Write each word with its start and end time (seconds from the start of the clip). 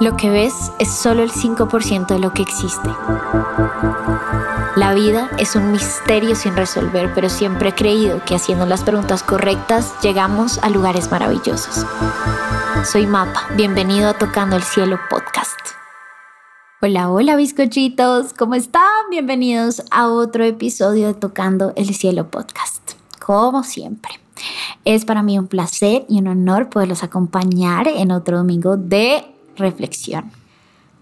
Lo 0.00 0.16
que 0.16 0.30
ves 0.30 0.72
es 0.78 0.90
solo 0.90 1.22
el 1.22 1.30
5% 1.30 2.06
de 2.06 2.18
lo 2.18 2.32
que 2.32 2.42
existe. 2.42 2.88
La 4.76 4.94
vida 4.94 5.28
es 5.38 5.56
un 5.56 5.72
misterio 5.72 6.34
sin 6.34 6.56
resolver, 6.56 7.12
pero 7.14 7.28
siempre 7.28 7.68
he 7.68 7.74
creído 7.74 8.24
que 8.24 8.34
haciendo 8.34 8.64
las 8.64 8.82
preguntas 8.82 9.22
correctas 9.22 9.92
llegamos 10.00 10.58
a 10.62 10.70
lugares 10.70 11.10
maravillosos. 11.10 11.84
Soy 12.90 13.06
Mapa, 13.06 13.46
bienvenido 13.56 14.08
a 14.08 14.14
Tocando 14.14 14.56
el 14.56 14.62
Cielo 14.62 14.98
podcast. 15.10 15.58
Hola, 16.80 17.10
hola 17.10 17.36
bizcochitos, 17.36 18.32
¿cómo 18.32 18.54
están? 18.54 19.10
Bienvenidos 19.10 19.82
a 19.90 20.08
otro 20.08 20.44
episodio 20.44 21.08
de 21.08 21.14
Tocando 21.14 21.74
el 21.76 21.94
Cielo 21.94 22.30
podcast. 22.30 22.92
Como 23.18 23.64
siempre. 23.64 24.18
Es 24.84 25.04
para 25.04 25.22
mí 25.22 25.38
un 25.38 25.46
placer 25.46 26.06
y 26.08 26.18
un 26.20 26.28
honor 26.28 26.70
poderlos 26.70 27.02
acompañar 27.02 27.86
en 27.86 28.10
otro 28.12 28.38
domingo 28.38 28.78
de 28.78 29.24
reflexión. 29.56 30.32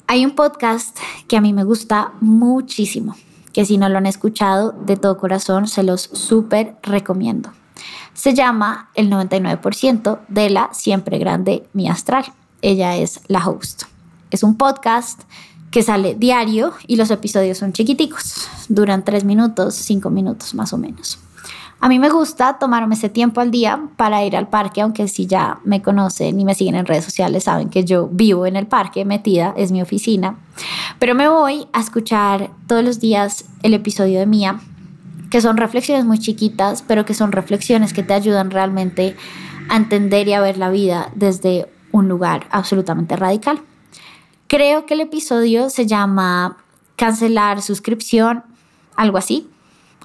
Hay 0.09 0.25
un 0.25 0.33
podcast 0.33 0.99
que 1.29 1.37
a 1.37 1.41
mí 1.41 1.53
me 1.53 1.65
gusta 1.65 2.13
muchísimo, 2.21 3.15
que 3.53 3.65
si 3.65 3.79
no 3.79 3.89
lo 3.89 3.99
han 3.99 4.07
escuchado, 4.07 4.73
de 4.73 4.97
todo 4.97 5.19
corazón 5.19 5.69
se 5.69 5.85
los 5.85 6.01
súper 6.01 6.77
recomiendo. 6.83 7.53
Se 8.15 8.35
llama 8.35 8.91
El 8.95 9.11
99% 9.11 10.21
de 10.27 10.51
la 10.51 10.71
siempre 10.73 11.19
grande 11.19 11.69
Mi 11.73 11.89
Astral. 11.89 12.25
Ella 12.63 12.97
es 12.97 13.21
la 13.29 13.47
host. 13.47 13.85
Es 14.33 14.43
un 14.43 14.57
podcast 14.57 15.23
que 15.71 15.83
sale 15.83 16.17
diario 16.17 16.73
y 16.89 16.97
los 16.97 17.13
episodios 17.13 17.59
son 17.59 17.73
chiquiticos. 17.73 18.49
Duran 18.69 19.05
tres 19.05 19.23
minutos, 19.23 19.77
cinco 19.77 20.11
minutos 20.11 20.55
más 20.55 20.73
o 20.73 20.79
menos. 20.79 21.21
A 21.81 21.89
mí 21.89 22.01
me 22.01 22.11
gusta 22.11 22.59
tomarme 22.59 22.97
ese 22.97 23.09
tiempo 23.09 23.41
al 23.41 23.53
día 23.53 23.81
para 23.97 24.25
ir 24.25 24.37
al 24.37 24.49
parque, 24.49 24.81
aunque 24.81 25.07
si 25.07 25.27
ya 25.29 25.61
me 25.63 25.81
conocen 25.81 26.39
y 26.41 26.45
me 26.45 26.55
siguen 26.55 26.75
en 26.75 26.87
redes 26.87 27.05
sociales 27.05 27.45
saben 27.45 27.69
que 27.69 27.85
yo 27.85 28.09
vivo 28.09 28.47
en 28.47 28.57
el 28.57 28.67
parque 28.67 29.05
metida, 29.05 29.55
es 29.57 29.71
mi 29.71 29.81
oficina. 29.81 30.37
Pero 30.99 31.15
me 31.15 31.29
voy 31.29 31.69
a 31.73 31.81
escuchar 31.81 32.51
todos 32.67 32.83
los 32.83 32.99
días 32.99 33.45
el 33.63 33.75
episodio 33.75 34.19
de 34.19 34.27
Mía, 34.27 34.59
que 35.31 35.41
son 35.41 35.57
reflexiones 35.57 36.05
muy 36.05 36.19
chiquitas, 36.19 36.83
pero 36.83 37.05
que 37.05 37.15
son 37.15 37.31
reflexiones 37.31 37.93
que 37.93 38.03
te 38.03 38.15
ayudan 38.15 38.51
realmente 38.51 39.17
a 39.69 39.77
entender 39.77 40.27
y 40.27 40.33
a 40.33 40.41
ver 40.41 40.59
la 40.59 40.71
vida 40.71 41.13
desde 41.15 41.71
un 41.93 42.09
lugar 42.09 42.49
absolutamente 42.51 43.15
radical. 43.15 43.61
Creo 44.49 44.85
que 44.85 44.95
el 44.95 45.01
episodio 45.01 45.71
se 45.71 45.87
llama 45.87 46.57
cancelar 46.97 47.63
suscripción, 47.63 48.43
algo 48.97 49.19
así, 49.19 49.49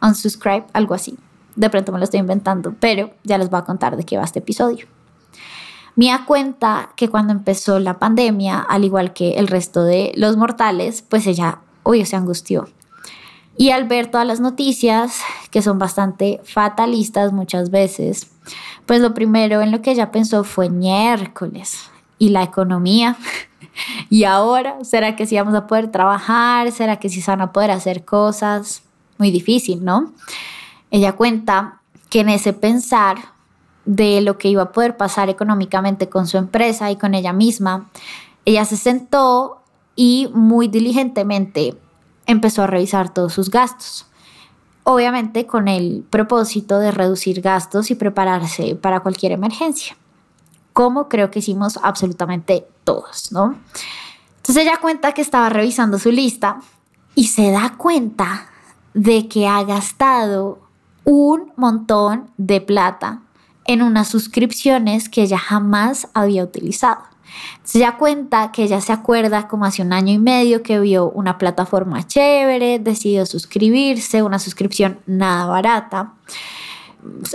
unsubscribe, 0.01 0.65
algo 0.73 0.93
así. 0.93 1.17
De 1.55 1.69
pronto 1.69 1.91
me 1.91 1.99
lo 1.99 2.03
estoy 2.03 2.19
inventando, 2.19 2.73
pero 2.79 3.11
ya 3.23 3.37
les 3.37 3.49
voy 3.49 3.59
a 3.59 3.63
contar 3.63 3.95
de 3.97 4.03
qué 4.03 4.17
va 4.17 4.23
este 4.23 4.39
episodio. 4.39 4.87
Mía 5.95 6.23
cuenta 6.25 6.89
que 6.95 7.09
cuando 7.09 7.33
empezó 7.33 7.79
la 7.79 7.99
pandemia, 7.99 8.59
al 8.59 8.83
igual 8.83 9.13
que 9.13 9.35
el 9.35 9.47
resto 9.47 9.83
de 9.83 10.11
los 10.15 10.37
mortales, 10.37 11.03
pues 11.07 11.27
ella, 11.27 11.59
hoy 11.83 12.03
se 12.05 12.15
angustió. 12.15 12.67
Y 13.57 13.69
al 13.69 13.87
ver 13.87 14.07
todas 14.07 14.25
las 14.25 14.39
noticias, 14.39 15.21
que 15.51 15.61
son 15.61 15.77
bastante 15.77 16.41
fatalistas 16.43 17.31
muchas 17.31 17.69
veces, 17.69 18.31
pues 18.87 19.01
lo 19.01 19.13
primero 19.13 19.61
en 19.61 19.71
lo 19.71 19.83
que 19.83 19.91
ella 19.91 20.11
pensó 20.11 20.43
fue 20.43 20.69
miércoles. 20.69 21.91
¿Y 22.17 22.29
la 22.29 22.41
economía? 22.41 23.15
¿Y 24.09 24.23
ahora? 24.23 24.83
¿Será 24.83 25.15
que 25.15 25.27
sí 25.27 25.35
vamos 25.35 25.53
a 25.53 25.67
poder 25.67 25.91
trabajar? 25.91 26.71
¿Será 26.71 26.97
que 26.97 27.09
sí 27.09 27.21
se 27.21 27.29
van 27.29 27.41
a 27.41 27.51
poder 27.51 27.69
hacer 27.69 28.03
cosas? 28.03 28.81
Muy 29.19 29.29
difícil, 29.29 29.85
¿no? 29.85 30.11
Ella 30.93 31.13
cuenta 31.13 31.81
que 32.11 32.19
en 32.19 32.29
ese 32.29 32.53
pensar 32.53 33.17
de 33.83 34.21
lo 34.21 34.37
que 34.37 34.47
iba 34.49 34.61
a 34.61 34.71
poder 34.71 34.95
pasar 34.95 35.27
económicamente 35.27 36.07
con 36.07 36.27
su 36.27 36.37
empresa 36.37 36.91
y 36.91 36.97
con 36.97 37.15
ella 37.15 37.33
misma, 37.33 37.89
ella 38.45 38.63
se 38.63 38.77
sentó 38.77 39.63
y 39.95 40.29
muy 40.35 40.67
diligentemente 40.67 41.75
empezó 42.27 42.61
a 42.61 42.67
revisar 42.67 43.11
todos 43.11 43.33
sus 43.33 43.49
gastos. 43.49 44.05
Obviamente 44.83 45.47
con 45.47 45.67
el 45.67 46.05
propósito 46.07 46.77
de 46.77 46.91
reducir 46.91 47.41
gastos 47.41 47.89
y 47.89 47.95
prepararse 47.95 48.75
para 48.75 48.99
cualquier 48.99 49.31
emergencia, 49.31 49.97
como 50.73 51.09
creo 51.09 51.31
que 51.31 51.39
hicimos 51.39 51.79
absolutamente 51.81 52.67
todos, 52.83 53.31
¿no? 53.31 53.55
Entonces 54.37 54.63
ella 54.63 54.77
cuenta 54.79 55.13
que 55.13 55.23
estaba 55.23 55.49
revisando 55.49 55.97
su 55.97 56.11
lista 56.11 56.59
y 57.15 57.29
se 57.29 57.49
da 57.49 57.77
cuenta 57.77 58.49
de 58.93 59.27
que 59.27 59.47
ha 59.47 59.63
gastado 59.63 60.62
un 61.05 61.51
montón 61.55 62.29
de 62.37 62.61
plata 62.61 63.21
en 63.65 63.81
unas 63.81 64.07
suscripciones 64.07 65.09
que 65.09 65.23
ella 65.23 65.37
jamás 65.37 66.07
había 66.13 66.43
utilizado. 66.43 67.01
Se 67.63 67.79
da 67.79 67.97
cuenta 67.97 68.51
que 68.51 68.63
ella 68.63 68.79
se 68.81 68.93
acuerda 68.93 69.47
como 69.47 69.65
hace 69.65 69.81
un 69.81 69.93
año 69.93 70.13
y 70.13 70.19
medio 70.19 70.61
que 70.61 70.79
vio 70.79 71.09
una 71.09 71.37
plataforma 71.37 72.05
chévere, 72.05 72.79
decidió 72.79 73.25
suscribirse, 73.25 74.21
una 74.21 74.39
suscripción 74.39 74.99
nada 75.07 75.47
barata, 75.47 76.13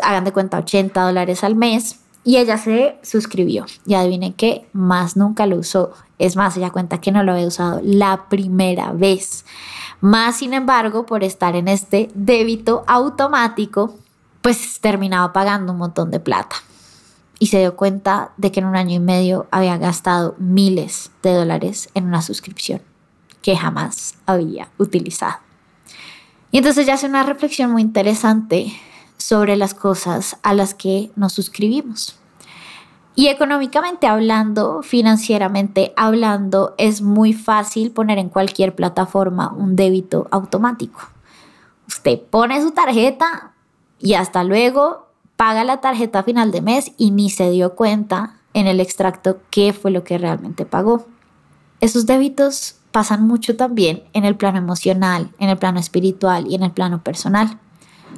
hagan 0.03 0.25
de 0.25 0.33
cuenta 0.33 0.59
80 0.59 1.03
dólares 1.03 1.43
al 1.43 1.57
mes, 1.57 2.01
y 2.25 2.37
ella 2.37 2.59
se 2.59 2.99
suscribió. 3.03 3.67
Y 3.87 3.95
adivinen 3.95 4.33
qué, 4.33 4.69
más 4.73 5.17
nunca 5.17 5.47
lo 5.47 5.57
usó. 5.57 5.93
Es 6.19 6.37
más, 6.37 6.57
ella 6.57 6.71
cuenta 6.71 7.01
que 7.01 7.13
no 7.13 7.23
lo 7.23 7.33
había 7.33 7.47
usado 7.47 7.81
la 7.83 8.29
primera 8.29 8.93
vez. 8.93 9.45
Más 10.01 10.37
sin 10.37 10.55
embargo, 10.55 11.07
por 11.07 11.25
estar 11.25 11.57
en 11.57 11.69
este 11.69 12.11
débito 12.15 12.85
automático, 12.87 13.97
pues 14.43 14.81
terminaba 14.81 15.33
pagando 15.33 15.73
un 15.73 15.79
montón 15.79 16.11
de 16.11 16.21
plata. 16.21 16.57
Y 17.39 17.47
se 17.47 17.61
dio 17.61 17.77
cuenta 17.77 18.33
de 18.37 18.51
que 18.51 18.61
en 18.61 18.67
un 18.67 18.77
año 18.77 18.97
y 18.97 19.01
medio 19.01 19.47
había 19.51 19.79
gastado 19.79 20.35
miles 20.39 21.11
de 21.23 21.33
dólares 21.33 21.89
en 21.95 22.07
una 22.07 22.21
suscripción 22.21 22.83
que 23.43 23.57
jamás 23.57 24.17
había 24.27 24.69
utilizado. 24.77 25.37
Y 26.51 26.59
entonces 26.59 26.87
ya 26.87 26.95
hace 26.95 27.07
una 27.07 27.23
reflexión 27.23 27.71
muy 27.71 27.83
interesante 27.83 28.73
sobre 29.19 29.57
las 29.57 29.75
cosas 29.75 30.39
a 30.43 30.55
las 30.55 30.75
que 30.75 31.11
nos 31.17 31.33
suscribimos. 31.35 32.19
Y 33.15 33.27
económicamente 33.27 34.07
hablando, 34.07 34.83
financieramente 34.83 35.93
hablando, 35.97 36.75
es 36.79 37.03
muy 37.03 37.33
fácil 37.33 37.91
poner 37.91 38.17
en 38.19 38.29
cualquier 38.29 38.77
plataforma 38.77 39.53
un 39.53 39.75
débito 39.75 40.29
automático. 40.31 41.01
Usted 41.89 42.21
pone 42.31 42.63
su 42.63 42.71
tarjeta 42.71 43.55
y 43.99 44.15
hasta 44.15 44.45
luego 44.45 45.09
paga 45.37 45.65
la 45.65 45.81
tarjeta 45.81 46.21
a 46.21 46.23
final 46.23 46.53
de 46.53 46.63
mes 46.63 46.93
y 46.97 47.11
ni 47.11 47.29
se 47.29 47.51
dio 47.51 47.75
cuenta 47.75 48.37
en 48.55 48.69
el 48.69 48.79
extracto 48.79 49.39
qué 49.51 49.73
fue 49.73 49.91
lo 49.91 50.05
que 50.05 50.19
realmente 50.19 50.65
pagó. 50.65 51.07
Esos 51.81 52.07
débitos 52.07 52.77
pasan 52.93 53.27
mucho 53.27 53.57
también 53.57 54.05
en 54.13 54.25
el 54.25 54.37
plano 54.37 54.59
emocional, 54.59 55.31
en 55.39 55.49
el 55.49 55.59
plano 55.59 55.81
espiritual 55.81 56.47
y 56.47 56.55
en 56.55 56.63
el 56.63 56.71
plano 56.71 57.03
personal. 57.03 57.59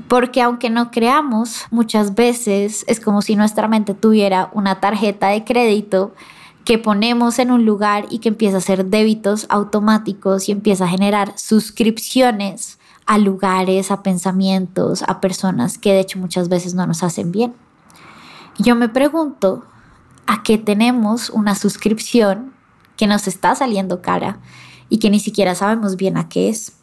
Porque 0.09 0.43
aunque 0.43 0.71
no 0.71 0.91
creamos, 0.91 1.67
muchas 1.71 2.15
veces 2.15 2.85
es 2.89 3.01
como 3.01 3.23
si 3.23 3.37
nuestra 3.37 3.69
mente 3.69 3.95
tuviera 3.95 4.51
una 4.53 4.81
tarjeta 4.81 5.29
de 5.29 5.45
crédito 5.45 6.15
que 6.65 6.79
ponemos 6.79 7.39
en 7.39 7.51
un 7.51 7.65
lugar 7.65 8.07
y 8.11 8.19
que 8.19 8.29
empieza 8.29 8.57
a 8.57 8.59
hacer 8.59 8.87
débitos 8.87 9.47
automáticos 9.49 10.49
y 10.49 10.53
empieza 10.53 10.85
a 10.85 10.89
generar 10.89 11.37
suscripciones 11.37 12.79
a 13.07 13.19
lugares, 13.19 13.91
a 13.91 14.03
pensamientos, 14.03 15.03
a 15.09 15.21
personas 15.21 15.79
que 15.79 15.93
de 15.93 16.01
hecho 16.01 16.19
muchas 16.19 16.49
veces 16.49 16.75
no 16.75 16.87
nos 16.87 17.03
hacen 17.03 17.33
bien. 17.33 17.55
Yo 18.59 18.77
me 18.77 18.89
pregunto, 18.89 19.65
¿a 20.27 20.43
qué 20.43 20.59
tenemos 20.59 21.31
una 21.31 21.55
suscripción 21.55 22.53
que 22.97 23.07
nos 23.07 23.27
está 23.27 23.55
saliendo 23.55 24.03
cara 24.03 24.39
y 24.89 24.99
que 24.99 25.11
ni 25.11 25.19
siquiera 25.19 25.55
sabemos 25.55 25.97
bien 25.97 26.17
a 26.17 26.29
qué 26.29 26.51
es? 26.51 26.75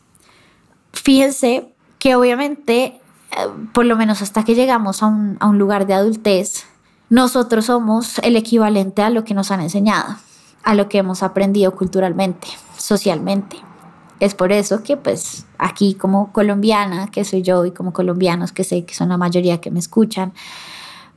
Fíjense 0.91 1.73
que 1.99 2.15
obviamente 2.15 2.99
por 3.73 3.85
lo 3.85 3.95
menos 3.95 4.21
hasta 4.21 4.43
que 4.43 4.55
llegamos 4.55 5.03
a 5.03 5.07
un, 5.07 5.37
a 5.39 5.47
un 5.47 5.57
lugar 5.57 5.87
de 5.87 5.93
adultez, 5.93 6.65
nosotros 7.09 7.65
somos 7.65 8.19
el 8.19 8.35
equivalente 8.35 9.01
a 9.01 9.09
lo 9.09 9.23
que 9.23 9.33
nos 9.33 9.51
han 9.51 9.61
enseñado, 9.61 10.15
a 10.63 10.75
lo 10.75 10.89
que 10.89 10.97
hemos 10.97 11.23
aprendido 11.23 11.75
culturalmente, 11.75 12.47
socialmente. 12.77 13.57
Es 14.19 14.33
por 14.33 14.51
eso 14.51 14.83
que 14.83 14.97
pues 14.97 15.45
aquí 15.57 15.93
como 15.93 16.31
colombiana, 16.33 17.07
que 17.07 17.23
soy 17.23 17.43
yo, 17.43 17.65
y 17.65 17.71
como 17.71 17.93
colombianos, 17.93 18.51
que 18.51 18.63
sé 18.63 18.83
que 18.83 18.95
son 18.95 19.09
la 19.09 19.17
mayoría 19.17 19.61
que 19.61 19.71
me 19.71 19.79
escuchan, 19.79 20.33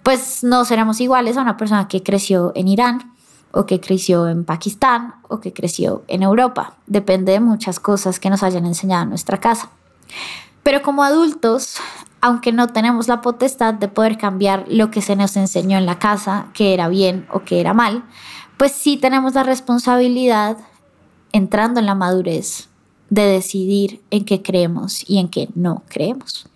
pues 0.03 0.45
no 0.45 0.65
seremos 0.65 1.01
iguales 1.01 1.37
a 1.37 1.43
una 1.43 1.57
persona 1.57 1.89
que 1.89 2.03
creció 2.03 2.53
en 2.55 2.69
Irán 2.69 3.13
o 3.53 3.67
que 3.67 3.81
creció 3.81 4.29
en 4.29 4.45
Pakistán 4.45 5.15
o 5.29 5.41
que 5.41 5.53
creció 5.53 6.05
en 6.09 6.23
Europa. 6.23 6.75
Depende 6.87 7.33
de 7.33 7.41
muchas 7.41 7.81
cosas 7.81 8.21
que 8.21 8.31
nos 8.31 8.43
hayan 8.43 8.67
enseñado 8.67 9.05
en 9.05 9.09
nuestra 9.11 9.41
casa. 9.41 9.71
Pero 10.63 10.83
como 10.83 11.03
adultos, 11.03 11.77
aunque 12.21 12.53
no 12.53 12.69
tenemos 12.69 13.09
la 13.09 13.21
potestad 13.21 13.75
de 13.75 13.89
poder 13.89 14.19
cambiar 14.19 14.67
lo 14.69 14.91
que 14.91 15.03
se 15.03 15.17
nos 15.17 15.37
enseñó 15.37 15.79
en 15.79 15.87
la 15.87 15.99
casa, 15.99 16.49
que 16.53 16.75
era 16.75 16.89
bien 16.89 17.27
o 17.33 17.41
que 17.41 17.61
era 17.61 17.75
mal, 17.75 18.05
pues 18.59 18.73
sí 18.73 18.97
tenemos 18.97 19.35
la 19.35 19.43
responsabilidad, 19.43 20.59
entrando 21.33 21.81
en 21.81 21.87
la 21.87 21.95
madurez, 21.95 22.69
de 23.09 23.23
decidir 23.23 24.03
en 24.11 24.25
qué 24.25 24.43
creemos 24.43 25.09
y 25.09 25.19
en 25.19 25.29
qué 25.29 25.49
no 25.55 25.83
creemos. 25.89 26.47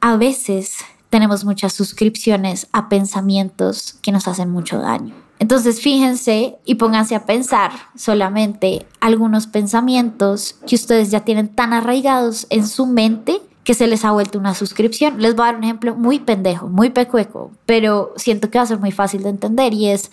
A 0.00 0.16
veces 0.16 0.78
tenemos 1.10 1.44
muchas 1.44 1.72
suscripciones 1.72 2.66
a 2.72 2.88
pensamientos 2.88 3.98
que 4.02 4.12
nos 4.12 4.28
hacen 4.28 4.50
mucho 4.50 4.78
daño. 4.78 5.14
Entonces 5.38 5.80
fíjense 5.80 6.56
y 6.64 6.76
pónganse 6.76 7.14
a 7.14 7.26
pensar 7.26 7.70
solamente 7.94 8.86
algunos 9.00 9.46
pensamientos 9.46 10.56
que 10.66 10.74
ustedes 10.74 11.10
ya 11.10 11.20
tienen 11.20 11.48
tan 11.48 11.74
arraigados 11.74 12.46
en 12.48 12.66
su 12.66 12.86
mente 12.86 13.40
que 13.66 13.74
se 13.74 13.88
les 13.88 14.04
ha 14.04 14.12
vuelto 14.12 14.38
una 14.38 14.54
suscripción. 14.54 15.20
Les 15.20 15.34
voy 15.34 15.42
a 15.42 15.46
dar 15.46 15.56
un 15.56 15.64
ejemplo 15.64 15.96
muy 15.96 16.20
pendejo, 16.20 16.68
muy 16.68 16.90
pecueco, 16.90 17.50
pero 17.66 18.14
siento 18.16 18.48
que 18.48 18.58
va 18.58 18.62
a 18.62 18.66
ser 18.66 18.78
muy 18.78 18.92
fácil 18.92 19.24
de 19.24 19.28
entender 19.28 19.74
y 19.74 19.88
es 19.88 20.12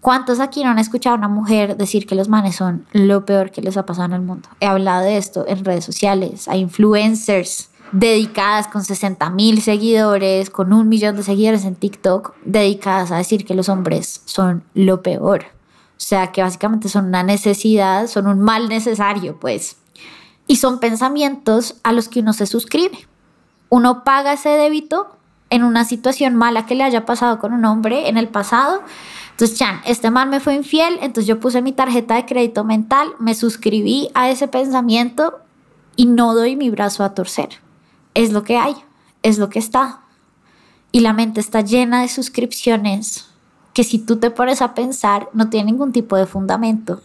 ¿cuántos 0.00 0.38
aquí 0.38 0.62
no 0.62 0.70
han 0.70 0.78
escuchado 0.78 1.16
a 1.16 1.18
una 1.18 1.28
mujer 1.28 1.76
decir 1.76 2.06
que 2.06 2.14
los 2.14 2.28
manes 2.28 2.54
son 2.54 2.86
lo 2.92 3.26
peor 3.26 3.50
que 3.50 3.60
les 3.60 3.76
ha 3.76 3.84
pasado 3.84 4.06
en 4.06 4.12
el 4.12 4.22
mundo? 4.22 4.48
He 4.60 4.66
hablado 4.66 5.04
de 5.04 5.16
esto 5.16 5.44
en 5.48 5.64
redes 5.64 5.84
sociales, 5.84 6.46
a 6.46 6.56
influencers 6.56 7.70
dedicadas 7.90 8.68
con 8.68 8.84
60 8.84 9.30
mil 9.30 9.60
seguidores, 9.60 10.48
con 10.48 10.72
un 10.72 10.88
millón 10.88 11.16
de 11.16 11.24
seguidores 11.24 11.64
en 11.64 11.74
TikTok, 11.74 12.34
dedicadas 12.44 13.10
a 13.10 13.16
decir 13.16 13.44
que 13.44 13.56
los 13.56 13.68
hombres 13.68 14.22
son 14.26 14.62
lo 14.74 15.02
peor. 15.02 15.46
O 16.02 16.04
sea, 16.04 16.30
que 16.30 16.40
básicamente 16.40 16.88
son 16.88 17.06
una 17.06 17.24
necesidad, 17.24 18.06
son 18.06 18.28
un 18.28 18.40
mal 18.40 18.68
necesario, 18.68 19.40
pues. 19.40 19.76
Y 20.46 20.56
son 20.56 20.80
pensamientos 20.80 21.76
a 21.82 21.92
los 21.92 22.08
que 22.08 22.20
uno 22.20 22.32
se 22.32 22.46
suscribe. 22.46 23.06
Uno 23.68 24.04
paga 24.04 24.34
ese 24.34 24.50
débito 24.50 25.16
en 25.50 25.64
una 25.64 25.84
situación 25.84 26.34
mala 26.34 26.66
que 26.66 26.74
le 26.74 26.84
haya 26.84 27.04
pasado 27.04 27.38
con 27.38 27.52
un 27.52 27.64
hombre 27.64 28.08
en 28.08 28.16
el 28.16 28.28
pasado. 28.28 28.82
Entonces, 29.30 29.58
Chan, 29.58 29.80
este 29.86 30.10
mal 30.10 30.28
me 30.28 30.40
fue 30.40 30.54
infiel, 30.54 30.98
entonces 31.00 31.26
yo 31.26 31.40
puse 31.40 31.62
mi 31.62 31.72
tarjeta 31.72 32.14
de 32.16 32.26
crédito 32.26 32.64
mental, 32.64 33.08
me 33.18 33.34
suscribí 33.34 34.10
a 34.14 34.30
ese 34.30 34.48
pensamiento 34.48 35.40
y 35.96 36.06
no 36.06 36.34
doy 36.34 36.56
mi 36.56 36.70
brazo 36.70 37.02
a 37.04 37.14
torcer 37.14 37.60
es 38.14 38.32
lo 38.32 38.44
que 38.44 38.56
hay, 38.56 38.74
es 39.22 39.38
lo 39.38 39.48
que 39.48 39.58
está. 39.58 40.00
Y 40.90 41.00
la 41.00 41.12
mente 41.12 41.40
está 41.40 41.62
llena 41.62 42.02
de 42.02 42.08
suscripciones 42.08 43.26
que 43.72 43.84
si 43.84 43.98
tú 43.98 44.18
te 44.18 44.30
pones 44.30 44.60
a 44.60 44.74
pensar 44.74 45.28
no 45.32 45.48
tiene 45.48 45.72
ningún 45.72 45.92
tipo 45.92 46.16
de 46.16 46.26
fundamento. 46.26 47.02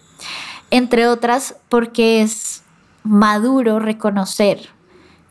Entre 0.69 1.07
otras 1.07 1.55
porque 1.69 2.21
es 2.21 2.63
maduro 3.07 3.79
reconocer 3.79 4.69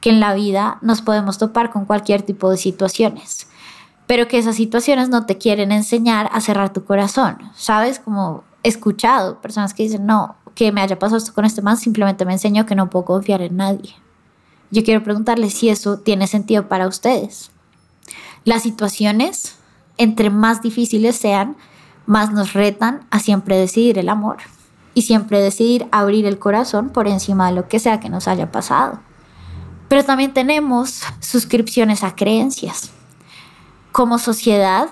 que 0.01 0.11
en 0.11 0.21
la 0.21 0.35
vida 0.35 0.79
nos 0.83 1.03
podemos 1.03 1.39
topar 1.39 1.71
con 1.71 1.85
cualquier 1.85 2.23
tipo 2.23 2.51
de 2.51 2.57
situaciones, 2.57 3.49
pero 4.07 4.29
que 4.29 4.39
esas 4.39 4.57
situaciones 4.57 5.09
no 5.09 5.27
te 5.27 5.39
quieren 5.39 5.73
enseñar 5.73 6.29
a 6.33 6.41
cerrar 6.41 6.73
tu 6.73 6.85
corazón. 6.85 7.39
¿Sabes? 7.55 7.99
Como 7.99 8.45
he 8.63 8.69
escuchado 8.69 9.41
personas 9.41 9.75
que 9.75 9.83
dicen, 9.83 10.07
no, 10.07 10.37
que 10.55 10.73
me 10.73 10.81
haya 10.81 10.99
pasado 10.99 11.19
esto 11.19 11.35
con 11.35 11.45
este 11.45 11.63
man, 11.63 11.77
simplemente 11.77 12.25
me 12.25 12.33
enseñó 12.33 12.67
que 12.67 12.75
no 12.75 12.91
puedo 12.91 13.05
confiar 13.05 13.43
en 13.43 13.57
nadie. 13.57 13.95
Yo 14.71 14.83
quiero 14.85 15.03
preguntarles 15.03 15.55
si 15.55 15.69
eso 15.69 15.99
tiene 15.99 16.27
sentido 16.27 16.69
para 16.69 16.89
ustedes. 16.89 17.51
Las 18.45 18.63
situaciones, 18.63 19.57
entre 19.97 20.31
más 20.31 20.63
difíciles 20.63 21.17
sean, 21.17 21.57
más 22.07 22.33
nos 22.33 22.53
retan 22.53 23.07
a 23.11 23.19
siempre 23.19 23.57
decidir 23.57 23.99
el 23.99 24.09
amor 24.09 24.39
y 24.97 25.03
siempre 25.03 25.43
decidir 25.43 25.87
abrir 25.93 26.25
el 26.25 26.39
corazón 26.39 26.89
por 26.89 27.07
encima 27.07 27.49
de 27.49 27.55
lo 27.55 27.69
que 27.69 27.79
sea 27.79 28.01
que 28.01 28.09
nos 28.09 28.29
haya 28.29 28.51
pasado. 28.51 28.99
Pero 29.91 30.03
también 30.05 30.33
tenemos 30.33 31.03
suscripciones 31.21 32.03
a 32.03 32.15
creencias. 32.15 32.93
Como 33.93 34.19
sociedad, 34.19 34.89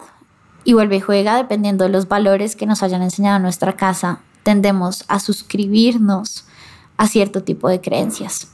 y 0.62 0.74
vuelve 0.74 0.96
y 0.96 1.00
juega 1.00 1.38
dependiendo 1.38 1.84
de 1.84 1.90
los 1.90 2.06
valores 2.06 2.54
que 2.54 2.66
nos 2.66 2.82
hayan 2.82 3.00
enseñado 3.00 3.36
en 3.36 3.44
nuestra 3.44 3.76
casa, 3.76 4.20
tendemos 4.42 5.06
a 5.08 5.20
suscribirnos 5.20 6.44
a 6.98 7.08
cierto 7.08 7.42
tipo 7.42 7.70
de 7.70 7.80
creencias. 7.80 8.48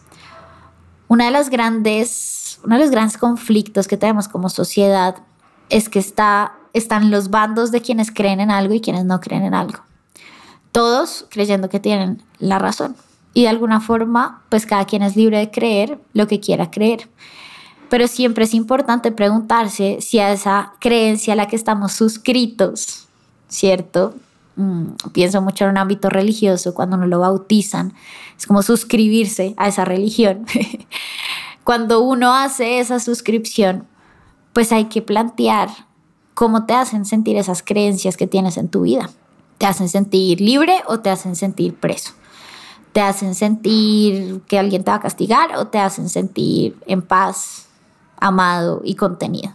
Una 1.08 1.24
de 1.24 1.30
las 1.32 1.50
grandes, 1.50 2.60
uno 2.62 2.76
de 2.76 2.82
los 2.82 2.92
grandes 2.92 3.18
conflictos 3.18 3.88
que 3.88 3.96
tenemos 3.96 4.28
como 4.28 4.50
sociedad 4.50 5.16
es 5.68 5.88
que 5.88 5.98
está, 5.98 6.54
están 6.74 7.10
los 7.10 7.28
bandos 7.30 7.72
de 7.72 7.82
quienes 7.82 8.12
creen 8.12 8.38
en 8.38 8.52
algo 8.52 8.72
y 8.72 8.80
quienes 8.80 9.04
no 9.04 9.18
creen 9.18 9.42
en 9.42 9.54
algo. 9.54 9.80
Todos 10.72 11.26
creyendo 11.30 11.68
que 11.68 11.80
tienen 11.80 12.22
la 12.38 12.58
razón. 12.58 12.96
Y 13.34 13.42
de 13.42 13.48
alguna 13.48 13.80
forma, 13.80 14.42
pues 14.48 14.66
cada 14.66 14.84
quien 14.84 15.02
es 15.02 15.16
libre 15.16 15.38
de 15.38 15.50
creer 15.50 15.98
lo 16.12 16.26
que 16.26 16.40
quiera 16.40 16.70
creer. 16.70 17.08
Pero 17.88 18.06
siempre 18.08 18.44
es 18.44 18.54
importante 18.54 19.12
preguntarse 19.12 19.98
si 20.00 20.18
a 20.18 20.32
esa 20.32 20.74
creencia 20.80 21.32
a 21.32 21.36
la 21.36 21.48
que 21.48 21.56
estamos 21.56 21.92
suscritos, 21.92 23.08
¿cierto? 23.48 24.14
Mm, 24.56 24.92
pienso 25.12 25.42
mucho 25.42 25.64
en 25.64 25.70
un 25.70 25.78
ámbito 25.78 26.08
religioso, 26.08 26.74
cuando 26.74 26.96
nos 26.96 27.08
lo 27.08 27.20
bautizan, 27.20 27.94
es 28.38 28.46
como 28.46 28.62
suscribirse 28.62 29.54
a 29.56 29.68
esa 29.68 29.84
religión. 29.84 30.46
cuando 31.64 32.00
uno 32.00 32.34
hace 32.34 32.78
esa 32.78 33.00
suscripción, 33.00 33.86
pues 34.52 34.72
hay 34.72 34.86
que 34.86 35.02
plantear 35.02 35.68
cómo 36.34 36.66
te 36.66 36.74
hacen 36.74 37.04
sentir 37.04 37.36
esas 37.36 37.62
creencias 37.62 38.16
que 38.16 38.26
tienes 38.26 38.56
en 38.56 38.68
tu 38.68 38.82
vida. 38.82 39.10
¿Te 39.60 39.66
hacen 39.66 39.90
sentir 39.90 40.40
libre 40.40 40.80
o 40.86 41.00
te 41.00 41.10
hacen 41.10 41.36
sentir 41.36 41.74
preso? 41.74 42.12
¿Te 42.94 43.02
hacen 43.02 43.34
sentir 43.34 44.40
que 44.48 44.58
alguien 44.58 44.84
te 44.84 44.90
va 44.90 44.96
a 44.96 45.02
castigar 45.02 45.54
o 45.58 45.66
te 45.66 45.78
hacen 45.78 46.08
sentir 46.08 46.78
en 46.86 47.02
paz, 47.02 47.66
amado 48.16 48.80
y 48.82 48.94
contenido? 48.94 49.52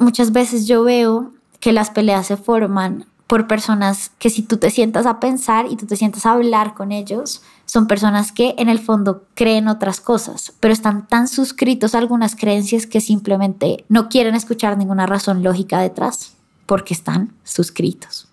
Muchas 0.00 0.32
veces 0.32 0.66
yo 0.66 0.82
veo 0.82 1.30
que 1.60 1.72
las 1.72 1.90
peleas 1.90 2.26
se 2.26 2.36
forman 2.36 3.06
por 3.28 3.46
personas 3.46 4.10
que 4.18 4.30
si 4.30 4.42
tú 4.42 4.56
te 4.56 4.68
sientas 4.68 5.06
a 5.06 5.20
pensar 5.20 5.66
y 5.70 5.76
tú 5.76 5.86
te 5.86 5.94
sientas 5.94 6.26
a 6.26 6.32
hablar 6.32 6.74
con 6.74 6.90
ellos, 6.90 7.42
son 7.66 7.86
personas 7.86 8.32
que 8.32 8.56
en 8.58 8.68
el 8.68 8.80
fondo 8.80 9.22
creen 9.36 9.68
otras 9.68 10.00
cosas, 10.00 10.54
pero 10.58 10.74
están 10.74 11.06
tan 11.06 11.28
suscritos 11.28 11.94
a 11.94 11.98
algunas 11.98 12.34
creencias 12.34 12.88
que 12.88 13.00
simplemente 13.00 13.84
no 13.88 14.08
quieren 14.08 14.34
escuchar 14.34 14.76
ninguna 14.76 15.06
razón 15.06 15.44
lógica 15.44 15.78
detrás, 15.78 16.32
porque 16.66 16.94
están 16.94 17.32
suscritos. 17.44 18.27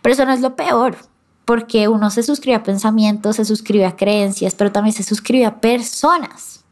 Pero 0.00 0.12
eso 0.12 0.24
no 0.24 0.32
es 0.32 0.40
lo 0.40 0.56
peor, 0.56 0.96
porque 1.44 1.88
uno 1.88 2.10
se 2.10 2.22
suscribe 2.22 2.56
a 2.56 2.62
pensamientos, 2.62 3.36
se 3.36 3.44
suscribe 3.44 3.86
a 3.86 3.96
creencias, 3.96 4.54
pero 4.54 4.72
también 4.72 4.94
se 4.94 5.02
suscribe 5.02 5.46
a 5.46 5.60
personas. 5.60 6.64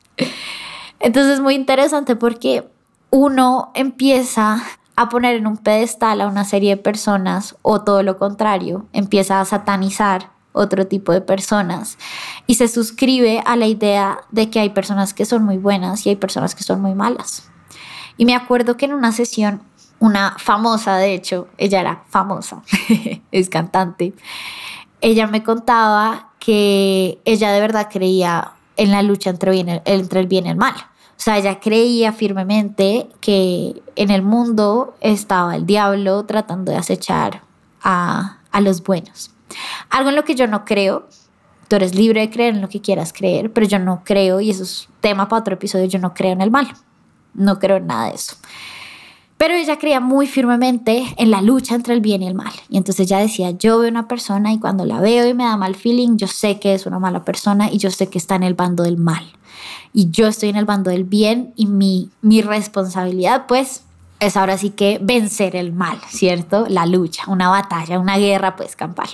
Entonces 1.01 1.35
es 1.35 1.41
muy 1.41 1.55
interesante 1.55 2.17
porque 2.17 2.69
uno 3.11 3.73
empieza 3.75 4.63
a 4.97 5.09
poner 5.09 5.37
en 5.37 5.47
un 5.47 5.57
pedestal 5.57 6.21
a 6.21 6.27
una 6.27 6.45
serie 6.45 6.77
de 6.77 6.83
personas 6.83 7.57
o 7.63 7.83
todo 7.83 8.03
lo 8.03 8.19
contrario, 8.19 8.87
empieza 8.93 9.41
a 9.41 9.45
satanizar 9.45 10.31
otro 10.53 10.87
tipo 10.87 11.13
de 11.13 11.21
personas 11.21 11.97
y 12.47 12.57
se 12.57 12.69
suscribe 12.69 13.43
a 13.47 13.57
la 13.57 13.67
idea 13.67 14.21
de 14.31 14.51
que 14.51 14.61
hay 14.61 14.71
personas 14.71 15.15
que 15.15 15.25
son 15.25 15.45
muy 15.45 15.59
buenas 15.59 16.05
y 16.07 16.11
hay 16.11 16.17
personas 16.17 16.55
que 16.55 16.65
son 16.65 16.81
muy 16.83 16.95
malas. 16.95 17.49
Y 18.17 18.27
me 18.27 18.35
acuerdo 18.35 18.77
que 18.77 18.85
en 18.85 18.93
una 18.93 19.13
sesión, 19.13 19.63
una 20.01 20.37
famosa, 20.39 20.97
de 20.97 21.15
hecho, 21.15 21.47
ella 21.59 21.81
era 21.81 22.05
famosa, 22.09 22.63
es 23.33 23.49
cantante, 23.49 24.15
ella 25.01 25.27
me 25.27 25.43
contaba 25.45 26.31
que 26.41 27.21
ella 27.25 27.53
de 27.53 27.61
verdad 27.61 27.89
creía 27.91 28.53
en 28.77 28.91
la 28.91 29.03
lucha 29.03 29.31
entre, 29.31 29.83
entre 29.85 30.21
el 30.21 30.27
bien 30.27 30.47
y 30.47 30.51
el 30.51 30.57
mal. 30.57 30.75
O 30.75 31.23
sea, 31.23 31.37
ella 31.37 31.61
creía 31.61 32.13
firmemente 32.13 33.09
que 33.21 33.83
en 33.95 34.11
el 34.11 34.23
mundo 34.23 34.95
estaba 35.03 35.55
el 35.55 35.67
diablo 35.67 36.25
tratando 36.25 36.73
de 36.73 36.79
acechar 36.79 37.43
a, 37.83 38.39
a 38.51 38.61
los 38.63 38.83
buenos. 38.83 39.31
Algo 39.91 40.09
en 40.09 40.17
lo 40.17 40.25
que 40.25 40.35
yo 40.35 40.47
no 40.47 40.65
creo, 40.65 41.09
tú 41.69 41.77
eres 41.77 41.95
libre 41.95 42.23
de 42.23 42.31
creer 42.31 42.55
en 42.55 42.63
lo 42.63 42.71
que 42.71 42.81
quieras 42.81 43.13
creer, 43.13 43.53
pero 43.53 43.67
yo 43.67 43.79
no 43.79 44.03
creo, 44.03 44.41
y 44.41 44.49
eso 44.49 44.63
es 44.63 44.89
tema 45.01 45.29
para 45.29 45.41
otro 45.41 45.55
episodio, 45.55 45.85
yo 45.85 45.99
no 45.99 46.15
creo 46.15 46.33
en 46.33 46.41
el 46.41 46.51
mal, 46.51 46.73
no 47.35 47.59
creo 47.59 47.77
en 47.77 47.87
nada 47.87 48.07
de 48.07 48.15
eso. 48.15 48.37
Pero 49.41 49.55
ella 49.55 49.79
creía 49.79 50.01
muy 50.01 50.27
firmemente 50.27 51.15
en 51.17 51.31
la 51.31 51.41
lucha 51.41 51.75
entre 51.75 51.95
el 51.95 52.03
bien 52.03 52.23
y 52.23 52.27
el 52.27 52.35
mal. 52.35 52.53
Y 52.69 52.77
entonces 52.77 53.07
ella 53.07 53.21
decía, 53.21 53.53
yo 53.53 53.79
veo 53.79 53.89
una 53.89 54.07
persona 54.07 54.53
y 54.53 54.59
cuando 54.59 54.85
la 54.85 55.01
veo 55.01 55.27
y 55.27 55.33
me 55.33 55.45
da 55.45 55.57
mal 55.57 55.75
feeling, 55.75 56.19
yo 56.19 56.27
sé 56.27 56.61
que 56.61 56.75
es 56.75 56.85
una 56.85 56.99
mala 56.99 57.25
persona 57.25 57.71
y 57.73 57.79
yo 57.79 57.91
sé 57.91 58.11
que 58.11 58.19
está 58.19 58.35
en 58.35 58.43
el 58.43 58.53
bando 58.53 58.83
del 58.83 58.99
mal 58.99 59.33
y 59.95 60.11
yo 60.11 60.27
estoy 60.27 60.51
en 60.51 60.57
el 60.57 60.67
bando 60.67 60.91
del 60.91 61.05
bien 61.05 61.55
y 61.57 61.69
mi, 61.69 62.11
mi 62.21 62.43
responsabilidad 62.43 63.47
pues 63.47 63.85
es 64.19 64.37
ahora 64.37 64.59
sí 64.59 64.69
que 64.69 64.99
vencer 65.01 65.57
el 65.57 65.73
mal, 65.73 65.99
¿cierto? 66.11 66.67
La 66.69 66.85
lucha, 66.85 67.25
una 67.29 67.49
batalla, 67.49 67.99
una 67.99 68.19
guerra 68.19 68.57
pues 68.57 68.77
campal. 68.77 69.09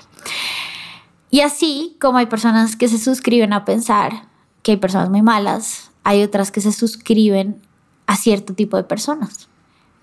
Y 1.30 1.42
así 1.42 1.97
como 2.00 2.18
hay 2.18 2.26
personas 2.26 2.75
que 2.75 2.88
se 2.88 2.99
suscriben 2.99 3.52
a 3.52 3.64
pensar 3.64 4.25
que 4.64 4.73
hay 4.73 4.76
personas 4.76 5.09
muy 5.09 5.23
malas, 5.23 5.92
hay 6.02 6.25
otras 6.25 6.50
que 6.50 6.61
se 6.61 6.73
suscriben 6.73 7.62
a 8.09 8.16
cierto 8.16 8.54
tipo 8.54 8.76
de 8.76 8.83
personas. 8.83 9.49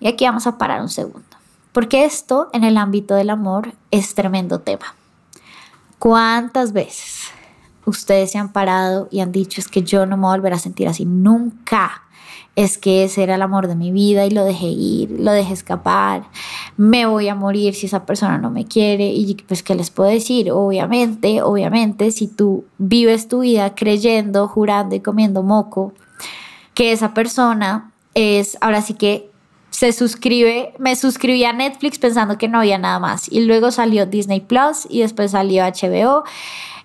Y 0.04 0.08
aquí 0.08 0.26
vamos 0.26 0.46
a 0.46 0.58
parar 0.58 0.82
un 0.82 0.90
segundo, 0.90 1.26
porque 1.72 2.04
esto 2.04 2.50
en 2.52 2.62
el 2.62 2.76
ámbito 2.76 3.14
del 3.14 3.30
amor 3.30 3.72
es 3.90 4.14
tremendo 4.14 4.60
tema. 4.60 4.94
¿Cuántas 5.98 6.74
veces 6.74 7.32
ustedes 7.86 8.32
se 8.32 8.38
han 8.38 8.52
parado 8.52 9.08
y 9.10 9.20
han 9.20 9.32
dicho 9.32 9.62
es 9.62 9.68
que 9.68 9.82
yo 9.82 10.04
no 10.04 10.18
me 10.18 10.24
voy 10.24 10.34
a 10.34 10.36
volver 10.36 10.52
a 10.52 10.58
sentir 10.58 10.88
así 10.88 11.06
nunca. 11.06 12.02
Es 12.54 12.76
que 12.76 13.04
ese 13.04 13.22
era 13.22 13.34
el 13.34 13.42
amor 13.42 13.66
de 13.66 13.76
mi 13.76 13.92
vida 13.92 14.26
y 14.26 14.30
lo 14.30 14.44
dejé 14.44 14.66
ir, 14.66 15.10
lo 15.18 15.32
dejé 15.32 15.54
escapar. 15.54 16.24
Me 16.76 17.06
voy 17.06 17.28
a 17.28 17.34
morir 17.34 17.74
si 17.74 17.86
esa 17.86 18.04
persona 18.04 18.36
no 18.36 18.50
me 18.50 18.66
quiere. 18.66 19.06
Y 19.06 19.34
pues, 19.34 19.62
¿qué 19.62 19.74
les 19.74 19.90
puedo 19.90 20.10
decir? 20.10 20.52
Obviamente, 20.52 21.42
obviamente, 21.42 22.10
si 22.12 22.28
tú 22.28 22.64
vives 22.76 23.26
tu 23.26 23.40
vida 23.40 23.74
creyendo, 23.74 24.46
jurando 24.46 24.94
y 24.94 25.00
comiendo 25.00 25.42
moco, 25.42 25.94
que 26.74 26.92
esa 26.92 27.12
persona 27.12 27.90
es 28.14 28.56
ahora 28.60 28.82
sí 28.82 28.94
que 28.94 29.33
se 29.74 29.90
suscribe, 29.90 30.72
me 30.78 30.94
suscribí 30.94 31.44
a 31.44 31.52
Netflix 31.52 31.98
pensando 31.98 32.38
que 32.38 32.46
no 32.46 32.60
había 32.60 32.78
nada 32.78 33.00
más. 33.00 33.28
Y 33.28 33.40
luego 33.40 33.72
salió 33.72 34.06
Disney 34.06 34.38
Plus 34.38 34.86
y 34.88 35.00
después 35.00 35.32
salió 35.32 35.64
HBO 35.64 36.22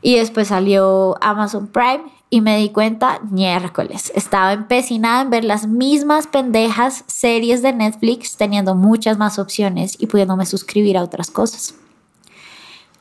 y 0.01 0.15
después 0.15 0.47
salió 0.47 1.15
Amazon 1.21 1.67
Prime 1.67 2.01
y 2.31 2.41
me 2.41 2.57
di 2.57 2.69
cuenta, 2.69 3.19
miércoles, 3.29 4.11
estaba 4.15 4.53
empecinada 4.53 5.21
en 5.21 5.29
ver 5.29 5.43
las 5.43 5.67
mismas 5.67 6.25
pendejas 6.25 7.03
series 7.05 7.61
de 7.61 7.73
Netflix, 7.73 8.37
teniendo 8.37 8.73
muchas 8.73 9.19
más 9.19 9.37
opciones 9.37 9.95
y 9.99 10.07
pudiéndome 10.07 10.47
suscribir 10.47 10.97
a 10.97 11.03
otras 11.03 11.29
cosas. 11.29 11.75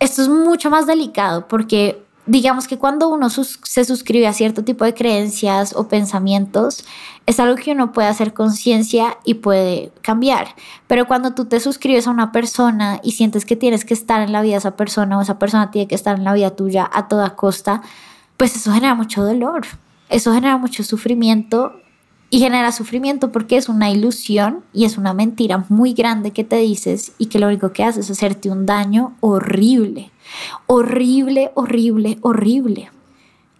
Esto 0.01 0.21
es 0.21 0.29
mucho 0.29 0.69
más 0.69 0.87
delicado 0.87 1.49
porque 1.49 2.05
digamos 2.29 2.69
que 2.69 2.77
cuando 2.77 3.09
uno 3.09 3.31
se 3.31 3.85
suscribe 3.85 4.27
a 4.27 4.33
cierto 4.35 4.63
tipo 4.63 4.85
de 4.85 4.93
creencias 4.93 5.75
o 5.75 5.89
pensamientos, 5.89 6.85
es 7.27 7.41
algo 7.41 7.57
que 7.57 7.73
uno 7.73 7.93
puede 7.93 8.09
hacer 8.09 8.35
conciencia 8.35 9.17
y 9.25 9.35
puede 9.35 9.91
cambiar. 10.03 10.49
Pero 10.87 11.07
cuando 11.07 11.35
tú 11.35 11.47
te 11.47 11.59
suscribes 11.59 12.07
a 12.07 12.11
una 12.11 12.31
persona 12.31 13.01
y 13.03 13.13
sientes 13.13 13.47
que 13.47 13.57
tienes 13.57 13.85
que 13.87 13.95
estar 13.95 14.21
en 14.21 14.33
la 14.33 14.43
vida 14.43 14.53
de 14.53 14.59
esa 14.59 14.77
persona 14.77 15.19
o 15.19 15.23
esa 15.23 15.39
persona 15.39 15.71
tiene 15.71 15.89
que 15.89 15.95
estar 15.95 16.17
en 16.19 16.25
la 16.25 16.35
vida 16.35 16.55
tuya 16.55 16.89
a 16.93 17.09
toda 17.09 17.35
costa, 17.35 17.81
pues 18.37 18.55
eso 18.55 18.73
genera 18.73 18.95
mucho 18.95 19.25
dolor, 19.25 19.67
eso 20.11 20.33
genera 20.33 20.59
mucho 20.59 20.85
sufrimiento 20.85 21.73
y 22.31 22.41
genera 22.41 22.73
sufrimiento 22.73 23.33
porque 23.33 23.57
es 23.57 23.71
una 23.71 23.91
ilusión 23.91 24.63
y 24.75 24.85
es 24.85 24.99
una 24.99 25.15
mentira 25.15 25.65
muy 25.71 25.95
grande 25.95 26.33
que 26.33 26.45
te 26.45 26.57
dices 26.57 27.13
y 27.17 27.27
que 27.27 27.39
lo 27.39 27.47
único 27.47 27.73
que 27.73 27.85
hace 27.85 28.01
es 28.01 28.11
hacerte 28.11 28.51
un 28.51 28.67
daño 28.67 29.17
horrible, 29.21 30.11
horrible, 30.67 31.51
horrible, 31.55 32.19
horrible. 32.23 32.91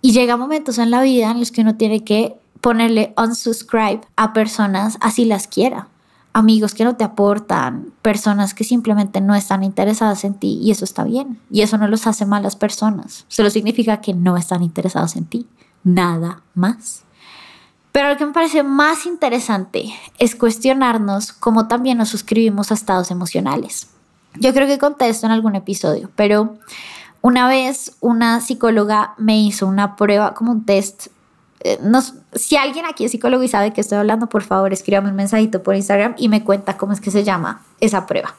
Y 0.01 0.13
llega 0.13 0.37
momentos 0.37 0.79
en 0.79 0.91
la 0.91 1.03
vida 1.03 1.31
en 1.31 1.41
los 1.41 1.51
que 1.51 1.63
uno 1.63 1.77
tiene 1.77 2.05
que 2.05 2.37
ponerle 2.61 3.15
unsubscribe 3.17 4.01
a 4.17 4.33
personas 4.33 4.99
así 5.01 5.25
las 5.25 5.47
quiera 5.47 5.89
amigos 6.33 6.75
que 6.75 6.85
no 6.85 6.97
te 6.97 7.05
aportan, 7.05 7.93
personas 8.03 8.55
que 8.55 8.65
simplemente 8.65 9.21
no 9.21 9.35
están 9.35 9.65
interesadas 9.65 10.25
en 10.25 10.35
ti 10.35 10.59
y 10.63 10.71
eso 10.71 10.85
está 10.85 11.05
bien. 11.05 11.41
Y 11.51 11.63
eso 11.63 11.79
no 11.79 11.89
los 11.89 12.07
hace 12.07 12.27
malas 12.27 12.57
personas, 12.57 13.25
solo 13.29 13.51
significa 13.51 14.01
que 14.01 14.15
no 14.15 14.37
están 14.37 14.63
interesados 14.63 15.17
en 15.17 15.27
ti, 15.27 15.47
nada 15.85 16.43
más. 16.55 17.03
Pero 17.93 18.11
lo 18.11 18.17
que 18.17 18.27
me 18.27 18.33
parece 18.33 18.63
más 18.63 19.07
interesante 19.07 19.93
es 20.19 20.37
cuestionarnos 20.37 21.33
cómo 21.33 21.67
también 21.67 21.99
nos 21.99 22.11
suscribimos 22.11 22.71
a 22.71 22.75
estados 22.75 23.11
emocionales. 23.11 23.89
Yo 24.35 24.53
creo 24.53 24.67
que 24.67 24.79
contesto 24.79 25.27
en 25.27 25.33
algún 25.33 25.57
episodio, 25.57 26.11
pero 26.17 26.57
una 27.21 27.49
vez 27.49 27.97
una 28.01 28.41
psicóloga 28.41 29.15
me 29.19 29.39
hizo 29.41 29.67
una 29.67 29.97
prueba, 29.97 30.35
como 30.35 30.53
un 30.53 30.65
test 30.65 31.09
eh, 31.61 31.79
si 32.35 32.57
alguien 32.57 32.85
aquí 32.87 33.05
es 33.05 33.11
psicólogo 33.11 33.43
y 33.43 33.49
sabe 33.49 33.73
que 33.73 33.81
estoy 33.81 33.99
hablando, 33.99 34.29
por 34.29 34.43
favor 34.43 34.73
escríbame 34.73 35.11
un 35.11 35.17
mensajito 35.17 35.63
por 35.63 35.75
Instagram 35.75 36.15
y 36.17 36.29
me 36.29 36.45
cuenta 36.45 36.77
cómo 36.77 36.93
es 36.93 37.01
que 37.01 37.11
se 37.11 37.25
llama 37.25 37.63
esa 37.81 38.07
prueba. 38.07 38.35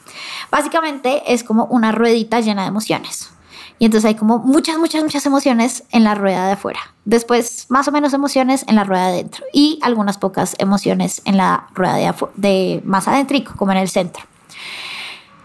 Básicamente 0.51 1.33
es 1.33 1.43
como 1.43 1.65
una 1.65 1.91
ruedita 1.91 2.39
llena 2.39 2.63
de 2.63 2.69
emociones. 2.69 3.29
Y 3.77 3.85
entonces 3.85 4.09
hay 4.09 4.15
como 4.15 4.39
muchas, 4.39 4.77
muchas, 4.77 5.03
muchas 5.03 5.25
emociones 5.25 5.83
en 5.91 6.03
la 6.03 6.13
rueda 6.13 6.45
de 6.47 6.53
afuera. 6.53 6.79
Después 7.05 7.65
más 7.69 7.87
o 7.87 7.93
menos 7.93 8.13
emociones 8.13 8.65
en 8.67 8.75
la 8.75 8.83
rueda 8.83 9.07
de 9.07 9.13
adentro. 9.13 9.45
Y 9.53 9.79
algunas 9.81 10.17
pocas 10.17 10.55
emociones 10.59 11.21
en 11.23 11.37
la 11.37 11.67
rueda 11.73 11.95
de, 11.95 12.13
de 12.35 12.81
más 12.83 13.07
adentro, 13.07 13.39
como 13.55 13.71
en 13.71 13.77
el 13.77 13.89
centro. 13.89 14.23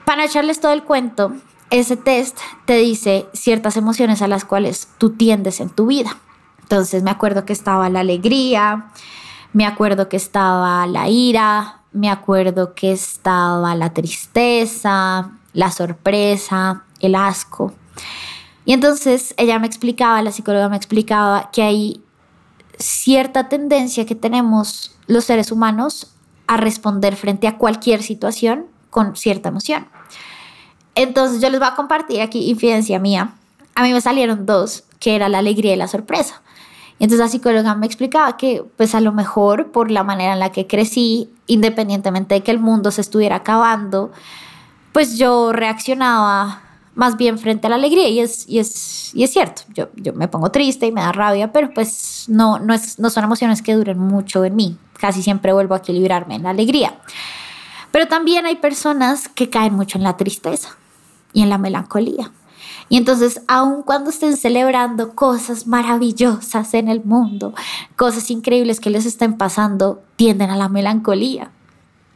Para 0.05 0.27
echarles 0.27 0.61
todo 0.61 0.73
el 0.73 0.85
cuento, 0.85 1.33
ese 1.71 1.97
test 1.97 2.39
te 2.67 2.77
dice 2.77 3.27
ciertas 3.33 3.77
emociones 3.77 4.21
a 4.23 4.29
las 4.29 4.45
cuales 4.45 4.89
tú 4.99 5.11
tiendes 5.11 5.61
en 5.61 5.71
tu 5.71 5.87
vida. 5.87 6.17
Entonces 6.63 7.03
me 7.03 7.11
acuerdo 7.11 7.45
que 7.47 7.53
estaba 7.53 7.89
la 7.89 8.01
alegría, 8.01 8.91
me 9.53 9.67
acuerdo 9.67 10.09
que 10.09 10.17
estaba 10.17 10.87
la 10.87 11.09
ira, 11.09 11.81
me 11.93 12.11
acuerdo 12.11 12.75
que 12.75 12.93
estaba 12.93 13.75
la 13.75 13.95
tristeza, 13.95 15.33
la 15.53 15.71
sorpresa, 15.71 16.85
el 17.01 17.15
asco. 17.15 17.73
Y 18.67 18.73
entonces 18.73 19.35
ella 19.37 19.59
me 19.59 19.67
explicaba, 19.67 20.23
la 20.23 20.33
psicóloga 20.33 20.69
me 20.69 20.77
explicaba 20.77 21.51
que 21.51 21.63
hay 21.63 22.03
cierta 22.79 23.49
tendencia 23.49 24.05
que 24.07 24.15
tenemos 24.15 24.97
los 25.07 25.25
seres 25.25 25.51
humanos 25.51 26.15
a 26.47 26.57
responder 26.57 27.17
frente 27.17 27.47
a 27.47 27.57
cualquier 27.57 28.03
situación 28.03 28.67
con 28.95 29.17
cierta 29.17 29.49
emoción. 29.49 29.89
Entonces 30.95 31.43
yo 31.43 31.51
les 31.51 31.59
voy 31.59 31.69
a 31.69 31.75
compartir 31.75 32.21
aquí 32.21 32.49
infidencia 32.49 33.01
mía. 33.01 33.35
A 33.75 33.83
mí 33.83 33.93
me 33.93 34.01
salieron 34.01 34.47
dos, 34.47 34.85
que 35.01 35.17
era 35.17 35.29
la 35.29 35.39
alegría 35.39 35.75
y 35.75 35.77
la 35.77 35.89
sorpresa. 35.89 36.43
Entonces 37.01 37.19
la 37.19 37.29
psicóloga 37.29 37.75
me 37.75 37.87
explicaba 37.87 38.37
que 38.37 38.65
pues 38.77 38.95
a 38.95 39.01
lo 39.01 39.11
mejor 39.11 39.73
por 39.73 39.91
la 39.91 40.05
manera 40.05 40.35
en 40.35 40.39
la 40.39 40.53
que 40.53 40.69
crecí, 40.69 41.29
independientemente 41.49 42.37
de 42.37 42.43
que 42.45 42.53
el 42.53 42.61
mundo 42.61 42.93
se 42.93 43.01
estuviera 43.01 43.35
acabando, 43.37 44.13
pues 44.93 45.19
yo 45.19 45.53
reaccionaba 45.53 46.63
más 46.95 47.17
bien 47.17 47.37
frente 47.41 47.67
a 47.67 47.71
la 47.71 47.75
alegría 47.75 48.09
y 48.09 48.21
es, 48.21 48.49
y 48.49 48.61
es, 48.61 49.13
y 49.13 49.25
es 49.25 49.33
cierto, 49.33 49.63
yo, 49.75 49.89
yo 49.97 50.13
me 50.13 50.29
pongo 50.29 50.53
triste 50.53 50.87
y 50.87 50.93
me 50.93 51.01
da 51.01 51.11
rabia, 51.11 51.51
pero 51.51 51.75
pues 51.75 52.27
no, 52.29 52.61
no, 52.61 52.73
es, 52.73 53.01
no 53.01 53.11
son 53.11 53.25
emociones 53.25 53.61
que 53.61 53.75
duren 53.75 53.99
mucho 53.99 54.45
en 54.45 54.55
mí, 54.55 54.79
casi 55.01 55.21
siempre 55.21 55.53
vuelvo 55.53 55.75
a 55.75 55.79
equilibrarme 55.79 56.37
en 56.37 56.45
la 56.45 56.51
alegría. 56.51 56.95
Pero 57.95 58.09
también 58.09 58.45
hay 58.45 58.57
personas 58.57 59.29
que 59.29 59.51
caen 59.51 59.73
mucho 59.73 59.99
en 59.99 60.03
la 60.03 60.17
tristeza 60.17 60.71
y 61.33 61.43
en 61.43 61.49
la 61.49 61.59
melancolía. 61.59 62.33
Y 62.89 62.97
entonces, 62.97 63.43
aun 63.47 63.85
cuando 63.85 64.11
estén 64.11 64.37
celebrando 64.37 65.15
cosas 65.15 65.69
maravillosas 65.69 66.75
en 66.75 66.89
el 66.89 67.05
mundo, 67.05 67.55
cosas 67.95 68.33
increíbles 68.33 68.81
que 68.81 68.91
les 68.91 69.07
estén 69.07 69.35
pasando, 69.35 70.03
tienden 70.17 70.51
a 70.51 70.57
la 70.57 70.69
melancolía. 70.69 71.53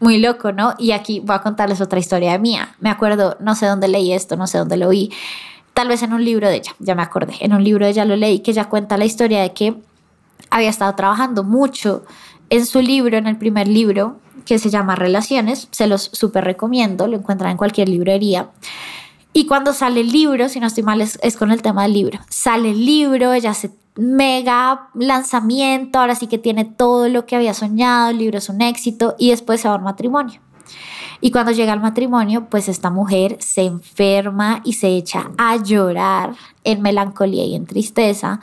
Muy 0.00 0.18
loco, 0.18 0.50
¿no? 0.50 0.74
Y 0.78 0.90
aquí 0.90 1.20
voy 1.20 1.36
a 1.36 1.42
contarles 1.42 1.80
otra 1.80 2.00
historia 2.00 2.36
mía. 2.38 2.74
Me 2.80 2.90
acuerdo, 2.90 3.36
no 3.38 3.54
sé 3.54 3.66
dónde 3.66 3.86
leí 3.86 4.12
esto, 4.12 4.36
no 4.36 4.48
sé 4.48 4.58
dónde 4.58 4.78
lo 4.78 4.88
vi. 4.88 5.12
Tal 5.74 5.86
vez 5.86 6.02
en 6.02 6.12
un 6.12 6.24
libro 6.24 6.48
de 6.48 6.56
ella, 6.56 6.72
ya 6.80 6.96
me 6.96 7.02
acordé. 7.02 7.36
En 7.38 7.52
un 7.54 7.62
libro 7.62 7.84
de 7.84 7.92
ella 7.92 8.04
lo 8.04 8.16
leí 8.16 8.40
que 8.40 8.50
ella 8.50 8.64
cuenta 8.64 8.96
la 8.96 9.04
historia 9.04 9.42
de 9.42 9.52
que 9.52 9.76
había 10.50 10.70
estado 10.70 10.92
trabajando 10.96 11.44
mucho 11.44 12.02
en 12.50 12.66
su 12.66 12.82
libro, 12.82 13.16
en 13.16 13.28
el 13.28 13.36
primer 13.36 13.68
libro, 13.68 14.16
que 14.48 14.58
se 14.58 14.70
llama 14.70 14.96
Relaciones. 14.96 15.68
Se 15.70 15.86
los 15.86 16.10
súper 16.12 16.44
recomiendo, 16.44 17.06
lo 17.06 17.18
encuentran 17.18 17.50
en 17.50 17.58
cualquier 17.58 17.90
librería. 17.90 18.48
Y 19.34 19.46
cuando 19.46 19.74
sale 19.74 20.00
el 20.00 20.10
libro, 20.10 20.48
si 20.48 20.58
no 20.58 20.66
estoy 20.66 20.82
mal, 20.82 21.02
es, 21.02 21.36
con 21.36 21.50
el 21.50 21.60
tema 21.60 21.82
del 21.82 21.92
libro. 21.92 22.18
Sale 22.30 22.70
el 22.70 22.86
libro, 22.86 23.34
ella 23.34 23.50
hace 23.50 23.70
mega 23.94 24.88
lanzamiento, 24.94 25.98
ahora 25.98 26.14
sí 26.14 26.28
que 26.28 26.38
tiene 26.38 26.64
todo 26.64 27.10
lo 27.10 27.26
que 27.26 27.36
había 27.36 27.52
soñado, 27.52 28.08
el 28.10 28.18
libro 28.18 28.38
es 28.38 28.48
un 28.48 28.62
éxito 28.62 29.16
y 29.18 29.30
después 29.30 29.60
se 29.60 29.68
va 29.68 29.74
a 29.74 29.78
matrimonio. 29.78 30.40
Y 31.20 31.30
cuando 31.30 31.52
llega 31.52 31.74
al 31.74 31.80
matrimonio, 31.80 32.46
pues 32.48 32.68
esta 32.68 32.90
mujer 32.90 33.36
se 33.40 33.64
enferma 33.66 34.62
y 34.64 34.74
se 34.74 34.88
echa 34.96 35.30
a 35.36 35.56
llorar 35.56 36.34
en 36.64 36.80
melancolía 36.80 37.44
y 37.44 37.54
en 37.54 37.66
tristeza, 37.66 38.40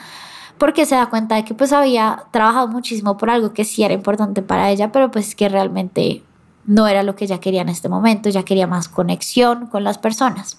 porque 0.57 0.85
se 0.85 0.95
da 0.95 1.09
cuenta 1.09 1.35
de 1.35 1.45
que 1.45 1.53
pues 1.53 1.73
había 1.73 2.25
trabajado 2.31 2.67
muchísimo 2.67 3.17
por 3.17 3.29
algo 3.29 3.53
que 3.53 3.65
sí 3.65 3.83
era 3.83 3.93
importante 3.93 4.41
para 4.41 4.69
ella, 4.69 4.91
pero 4.91 5.11
pues 5.11 5.35
que 5.35 5.49
realmente 5.49 6.23
no 6.65 6.87
era 6.87 7.03
lo 7.03 7.15
que 7.15 7.25
ella 7.25 7.39
quería 7.39 7.61
en 7.61 7.69
este 7.69 7.89
momento, 7.89 8.29
ella 8.29 8.43
quería 8.43 8.67
más 8.67 8.89
conexión 8.89 9.67
con 9.67 9.83
las 9.83 9.97
personas. 9.97 10.57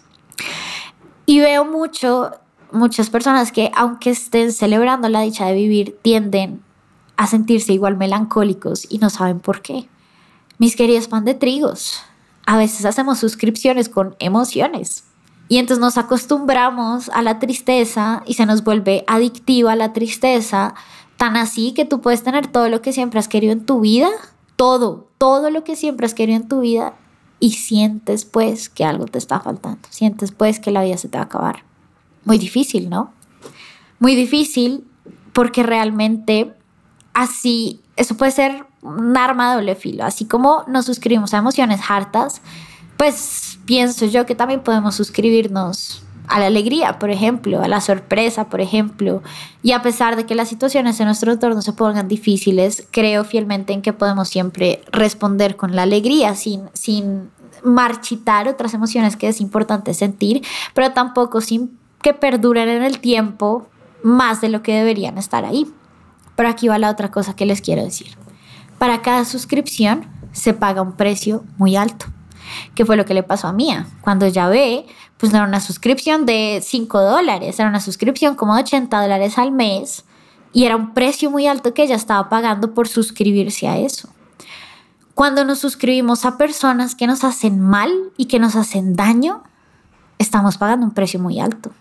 Y 1.25 1.41
veo 1.41 1.65
mucho, 1.65 2.33
muchas 2.71 3.11
personas 3.11 3.51
que 3.53 3.71
aunque 3.75 4.11
estén 4.11 4.53
celebrando 4.53 5.09
la 5.09 5.23
dicha 5.23 5.47
de 5.47 5.55
vivir, 5.55 5.99
tienden 6.03 6.63
a 7.17 7.27
sentirse 7.27 7.73
igual 7.73 7.97
melancólicos 7.97 8.87
y 8.91 8.99
no 8.99 9.11
saben 9.11 9.41
por 9.41 9.63
qué. 9.63 9.89
Mis 10.59 10.77
queridos 10.77 11.09
pan 11.09 11.25
de 11.25 11.35
trigos, 11.35 12.01
a 12.47 12.57
veces 12.57 12.85
hacemos 12.85 13.19
suscripciones 13.19 13.89
con 13.89 14.15
emociones. 14.19 15.05
Y 15.49 15.59
entonces 15.59 15.81
nos 15.81 15.97
acostumbramos 15.97 17.09
a 17.11 17.23
la 17.23 17.39
tristeza 17.39 18.23
y 18.27 18.35
se 18.35 18.47
nos 18.47 18.65
vuelve 18.65 19.05
adictiva 19.07 19.77
la 19.77 19.93
tristeza, 19.93 20.75
tan 21.17 21.37
así 21.37 21.73
que 21.73 21.85
tú 21.85 22.01
puedes 22.01 22.23
tener 22.23 22.49
todo 22.49 22.69
lo 22.69 22.83
que 22.83 22.93
siempre 22.93 23.21
has 23.21 23.29
querido 23.29 23.53
en 23.53 23.65
tu 23.65 23.81
vida, 23.81 24.09
todo, 24.57 25.09
todo 25.19 25.51
lo 25.51 25.65
que 25.65 25.77
siempre 25.77 26.07
has 26.07 26.15
querido 26.15 26.37
en 26.39 26.49
tu 26.49 26.61
vida 26.61 26.95
y 27.39 27.53
sientes 27.53 28.25
pues 28.25 28.69
que 28.69 28.85
algo 28.85 29.07
te 29.07 29.19
está 29.19 29.41
faltando, 29.41 29.81
sientes 29.91 30.33
pues 30.33 30.59
que 30.59 30.71
la 30.71 30.83
vida 30.83 30.97
se 30.97 31.09
te 31.09 31.19
va 31.19 31.23
a 31.23 31.27
acabar. 31.27 31.63
Muy 32.25 32.39
difícil, 32.39 32.91
¿no? 32.91 33.13
Muy 33.99 34.15
difícil 34.15 34.85
porque 35.33 35.63
realmente 35.63 36.55
así, 37.15 37.81
eso 37.97 38.17
puede 38.17 38.33
ser 38.33 38.67
un 38.83 39.17
arma 39.17 39.51
de 39.51 39.57
doble 39.57 39.75
filo, 39.75 40.05
así 40.05 40.27
como 40.27 40.65
nos 40.67 40.87
suscribimos 40.87 41.35
a 41.35 41.39
emociones 41.39 41.81
hartas, 41.89 42.41
pues 42.97 43.59
pienso 43.65 44.07
yo 44.07 44.27
que 44.27 44.35
también 44.35 44.61
podemos 44.61 44.95
suscribirnos 44.95 46.03
a 46.29 46.41
la 46.41 46.47
alegría, 46.47 46.99
por 46.99 47.11
ejemplo, 47.11 47.63
a 47.63 47.69
la 47.69 47.81
sorpresa, 47.81 48.49
por 48.49 48.61
ejemplo. 48.61 49.23
Y 49.63 49.73
a 49.73 49.83
pesar 49.83 50.17
de 50.17 50.27
que 50.27 50.35
las 50.35 50.49
situaciones 50.49 50.99
en 51.01 51.07
nuestro 51.07 51.33
entorno 51.33 51.63
se 51.63 51.73
pongan 51.73 52.09
difíciles, 52.09 52.87
creo 52.91 53.25
fielmente 53.25 53.73
en 53.73 53.83
que 53.83 53.93
podemos 53.93 54.29
siempre 54.29 54.83
responder 54.91 55.57
con 55.57 55.77
la 55.77 55.83
alegría, 55.83 56.35
sin, 56.35 56.63
sin 56.73 57.31
marchitar 57.63 58.49
otras 58.49 58.75
emociones 58.75 59.17
que 59.17 59.29
es 59.29 59.41
importante 59.41 59.95
sentir, 59.95 60.45
pero 60.75 60.93
tampoco 60.93 61.41
sin 61.41 61.79
que 62.03 62.15
perduren 62.15 62.69
en 62.69 62.83
el 62.83 62.99
tiempo 62.99 63.67
más 64.03 64.41
de 64.41 64.49
lo 64.49 64.63
que 64.63 64.75
deberían 64.75 65.19
estar 65.19 65.45
ahí. 65.45 65.67
Pero 66.35 66.49
aquí 66.49 66.69
va 66.69 66.79
la 66.79 66.91
otra 66.91 67.11
cosa 67.11 67.35
que 67.35 67.47
les 67.47 67.61
quiero 67.61 67.83
decir. 67.83 68.09
Para 68.79 69.01
cada 69.01 69.25
suscripción 69.25 70.07
se 70.33 70.53
paga 70.53 70.83
un 70.83 70.93
precio 70.93 71.45
muy 71.57 71.77
alto. 71.77 72.07
¿Qué 72.75 72.85
fue 72.85 72.97
lo 72.97 73.05
que 73.05 73.15
le 73.15 73.23
pasó 73.23 73.49
a 73.49 73.53
Mía? 73.53 73.87
Cuando 74.01 74.27
ya 74.29 74.49
ve, 74.49 74.87
pues 75.19 75.33
era 75.33 75.45
una 75.45 75.61
suscripción 75.61 76.27
de 76.27 76.61
5 76.63 77.01
dólares, 77.01 77.59
era 77.59 77.69
una 77.69 77.81
suscripción 77.81 78.35
como 78.35 78.55
de 78.55 78.63
80 78.63 79.01
dólares 79.01 79.39
al 79.39 79.53
mes 79.53 80.05
y 80.53 80.65
era 80.65 80.77
un 80.77 80.95
precio 80.95 81.31
muy 81.31 81.47
alto 81.47 81.75
que 81.75 81.83
ella 81.83 81.97
estaba 81.97 82.29
pagando 82.29 82.75
por 82.75 82.89
suscribirse 82.89 83.69
a 83.69 83.79
eso. 83.79 84.09
Cuando 85.15 85.45
nos 85.45 85.59
suscribimos 85.59 86.25
a 86.25 86.37
personas 86.37 86.95
que 86.95 87.07
nos 87.07 87.25
hacen 87.25 87.61
mal 87.61 87.91
y 88.17 88.27
que 88.27 88.39
nos 88.39 88.55
hacen 88.55 88.95
daño, 88.95 89.43
estamos 90.19 90.59
pagando 90.59 90.87
un 90.87 90.93
precio 90.93 91.21
muy 91.21 91.41
alto. 91.41 91.73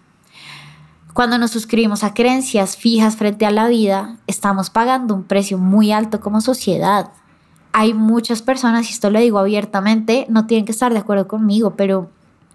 Cuando 1.14 1.38
nos 1.38 1.52
suscribimos 1.52 2.04
a 2.04 2.14
creencias 2.14 2.76
fijas 2.76 3.16
frente 3.16 3.46
a 3.46 3.52
la 3.52 3.68
vida, 3.68 4.18
estamos 4.28 4.70
pagando 4.70 5.16
un 5.16 5.24
precio 5.24 5.58
muy 5.58 5.94
alto 5.94 6.20
como 6.20 6.42
sociedad. 6.42 7.12
Hay 7.78 7.94
muchas 7.94 8.42
personas, 8.42 8.90
y 8.90 8.94
esto 8.94 9.10
lo 9.10 9.20
digo 9.20 9.38
abiertamente, 9.38 10.26
no 10.30 10.48
tienen 10.48 10.66
que 10.66 10.72
estar 10.72 10.94
de 10.94 11.00
acuerdo 11.00 11.28
conmigo, 11.28 11.74
pero 11.76 12.10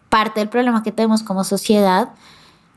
parte 0.08 0.40
del 0.40 0.48
problema 0.48 0.82
que 0.82 0.92
tenemos 0.92 1.22
como 1.22 1.44
sociedad 1.44 2.08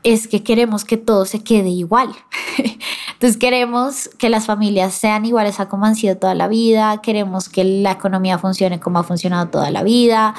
es 0.02 0.28
que 0.28 0.42
queremos 0.42 0.84
que 0.84 0.98
todo 0.98 1.24
se 1.24 1.42
quede 1.42 1.70
igual. 1.70 2.14
Entonces 3.14 3.38
queremos 3.38 4.10
que 4.18 4.28
las 4.28 4.44
familias 4.44 4.92
sean 4.92 5.24
iguales 5.24 5.58
a 5.58 5.70
como 5.70 5.86
han 5.86 5.96
sido 5.96 6.18
toda 6.18 6.34
la 6.34 6.46
vida, 6.46 7.00
queremos 7.00 7.48
que 7.48 7.64
la 7.64 7.92
economía 7.92 8.36
funcione 8.36 8.78
como 8.78 8.98
ha 8.98 9.04
funcionado 9.04 9.48
toda 9.48 9.70
la 9.70 9.82
vida, 9.82 10.34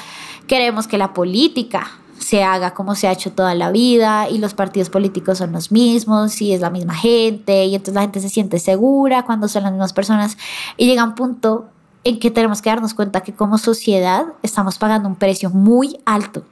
queremos 0.46 0.86
que 0.86 0.98
la 0.98 1.12
política 1.12 1.90
se 2.20 2.44
haga 2.44 2.72
como 2.72 2.94
se 2.94 3.08
ha 3.08 3.12
hecho 3.12 3.32
toda 3.32 3.56
la 3.56 3.72
vida 3.72 4.30
y 4.30 4.38
los 4.38 4.54
partidos 4.54 4.90
políticos 4.90 5.38
son 5.38 5.50
los 5.50 5.72
mismos 5.72 6.40
y 6.40 6.52
es 6.52 6.60
la 6.60 6.70
misma 6.70 6.94
gente 6.94 7.64
y 7.64 7.74
entonces 7.74 7.94
la 7.94 8.02
gente 8.02 8.20
se 8.20 8.28
siente 8.28 8.60
segura 8.60 9.24
cuando 9.24 9.48
son 9.48 9.64
las 9.64 9.72
mismas 9.72 9.92
personas 9.92 10.38
y 10.76 10.86
llega 10.86 11.02
un 11.02 11.16
punto 11.16 11.66
en 12.06 12.20
que 12.20 12.30
tenemos 12.30 12.62
que 12.62 12.70
darnos 12.70 12.94
cuenta 12.94 13.24
que 13.24 13.34
como 13.34 13.58
sociedad 13.58 14.26
estamos 14.44 14.78
pagando 14.78 15.08
un 15.08 15.16
precio 15.16 15.50
muy 15.50 15.98
alto 16.06 16.44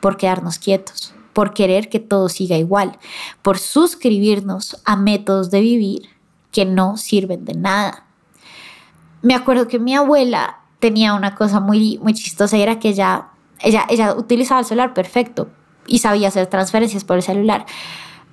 por 0.00 0.16
quedarnos 0.16 0.58
quietos, 0.58 1.12
por 1.34 1.52
querer 1.52 1.90
que 1.90 2.00
todo 2.00 2.30
siga 2.30 2.56
igual, 2.56 2.98
por 3.42 3.58
suscribirnos 3.58 4.80
a 4.86 4.96
métodos 4.96 5.50
de 5.50 5.60
vivir 5.60 6.08
que 6.50 6.64
no 6.64 6.96
sirven 6.96 7.44
de 7.44 7.52
nada. 7.52 8.06
Me 9.20 9.34
acuerdo 9.34 9.68
que 9.68 9.78
mi 9.78 9.94
abuela 9.94 10.60
tenía 10.78 11.12
una 11.12 11.34
cosa 11.34 11.60
muy, 11.60 11.98
muy 11.98 12.14
chistosa 12.14 12.56
era 12.56 12.78
que 12.78 12.88
ella 12.88 13.26
ella, 13.60 13.84
ella 13.90 14.14
utilizaba 14.14 14.60
el 14.60 14.66
celular 14.66 14.94
perfecto 14.94 15.50
y 15.86 15.98
sabía 15.98 16.28
hacer 16.28 16.46
transferencias 16.46 17.04
por 17.04 17.16
el 17.16 17.22
celular, 17.22 17.66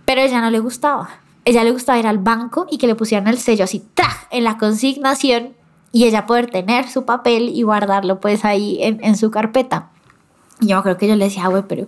pero 0.05 0.21
ella 0.21 0.39
no 0.39 0.49
le 0.49 0.59
gustaba. 0.59 1.09
Ella 1.43 1.65
le 1.65 1.71
gustaba 1.71 1.99
ir 1.99 2.07
al 2.07 2.19
banco 2.19 2.67
y 2.71 2.77
que 2.77 2.87
le 2.87 2.95
pusieran 2.95 3.27
el 3.27 3.37
sello 3.37 3.65
así, 3.65 3.85
¡traj! 3.95 4.27
en 4.31 4.45
la 4.45 4.57
consignación 4.57 5.57
y 5.93 6.05
ella 6.05 6.25
poder 6.25 6.49
tener 6.49 6.89
su 6.89 7.05
papel 7.05 7.49
y 7.49 7.61
guardarlo 7.61 8.19
pues 8.19 8.43
ahí 8.43 8.79
en, 8.81 9.15
su 9.15 9.29
carpeta. 9.29 9.91
Y 10.59 10.67
yo 10.69 10.81
creo 10.81 10.97
que 10.97 11.07
yo 11.07 11.15
le 11.15 11.25
decía, 11.25 11.47
güey, 11.47 11.63
pero 11.69 11.87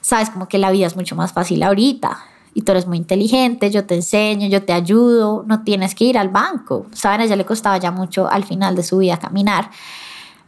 sabes 0.00 0.30
como 0.30 0.48
que 0.48 0.58
la 0.58 0.72
vida 0.72 0.88
es 0.88 0.96
mucho 0.96 1.14
más 1.14 1.32
fácil 1.32 1.62
ahorita 1.62 2.18
y 2.54 2.62
tú 2.62 2.72
eres 2.72 2.88
muy 2.88 2.98
inteligente, 2.98 3.70
yo 3.70 3.86
te 3.86 3.94
enseño, 3.94 4.48
yo 4.48 4.64
te 4.64 4.72
ayudo, 4.72 5.44
no 5.46 5.62
tienes 5.62 5.94
que 5.94 6.06
ir 6.06 6.18
al 6.18 6.28
banco. 6.28 6.86
Saben, 6.92 7.20
a 7.20 7.24
ella 7.24 7.36
le 7.36 7.46
costaba 7.46 7.78
ya 7.78 7.92
mucho 7.92 8.28
al 8.28 8.42
final 8.42 8.74
de 8.74 8.82
su 8.82 8.98
vida 8.98 9.20
caminar. 9.20 9.70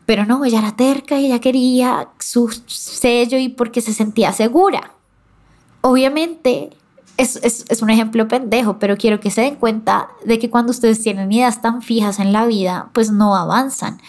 Pero 0.05 0.27
no, 0.27 0.45
ella 0.45 0.59
era 0.59 0.75
terca 0.75 1.21
y 1.21 1.27
ella 1.27 1.39
quería 1.39 2.09
su 2.19 2.49
sello 2.67 3.39
y 3.39 3.49
porque 3.49 3.81
se 3.81 3.93
sentía 3.93 4.33
segura. 4.33 4.91
Obviamente 5.83 6.71
es, 7.23 7.37
es, 7.43 7.65
es, 7.69 7.83
un 7.83 7.91
ejemplo 7.91 8.29
pendejo, 8.29 8.79
pero 8.79 8.97
quiero 8.97 9.21
que 9.21 9.31
se 9.31 9.43
den 9.43 9.57
cuenta 9.57 10.09
de 10.25 10.39
que 10.39 10.51
cuando 10.51 10.71
ustedes 10.71 11.03
tienen 11.03 11.31
ideas 11.33 11.63
tan 11.63 11.83
fijas 11.83 12.19
en 12.19 12.33
la 12.33 12.47
vida, 12.47 12.91
pues 12.93 13.11
no 13.11 13.37
avanzan. 13.37 14.01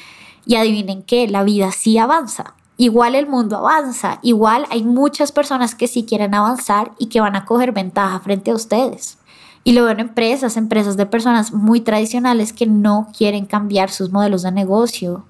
Y 0.46 0.56
adivinen 0.56 1.04
qué, 1.04 1.28
la 1.28 1.44
vida 1.44 1.72
sí 1.72 1.98
avanza. 1.98 2.56
Igual 2.78 3.16
el 3.16 3.28
mundo 3.28 3.58
avanza, 3.58 4.20
igual 4.24 4.66
hay 4.72 4.84
muchas 4.84 5.32
personas 5.32 5.76
que 5.76 5.88
sí 5.88 6.06
quieren 6.06 6.34
avanzar 6.34 6.92
y 6.98 7.06
que 7.06 7.22
van 7.22 7.36
a 7.36 7.46
coger 7.46 7.72
ventaja 7.72 8.20
frente 8.20 8.52
a 8.52 8.56
ustedes. 8.56 9.20
Y 9.64 9.74
lo 9.74 9.84
veo 9.84 9.92
en 9.92 10.00
empresas, 10.00 10.58
empresas 10.58 10.98
de 10.98 11.06
personas 11.06 11.54
muy 11.54 11.82
tradicionales 11.82 12.52
que 12.52 12.66
no 12.66 13.08
quieren 13.16 13.46
cambiar 13.46 13.92
sus 13.92 14.12
modelos 14.12 14.42
de 14.42 14.52
negocio, 14.52 15.26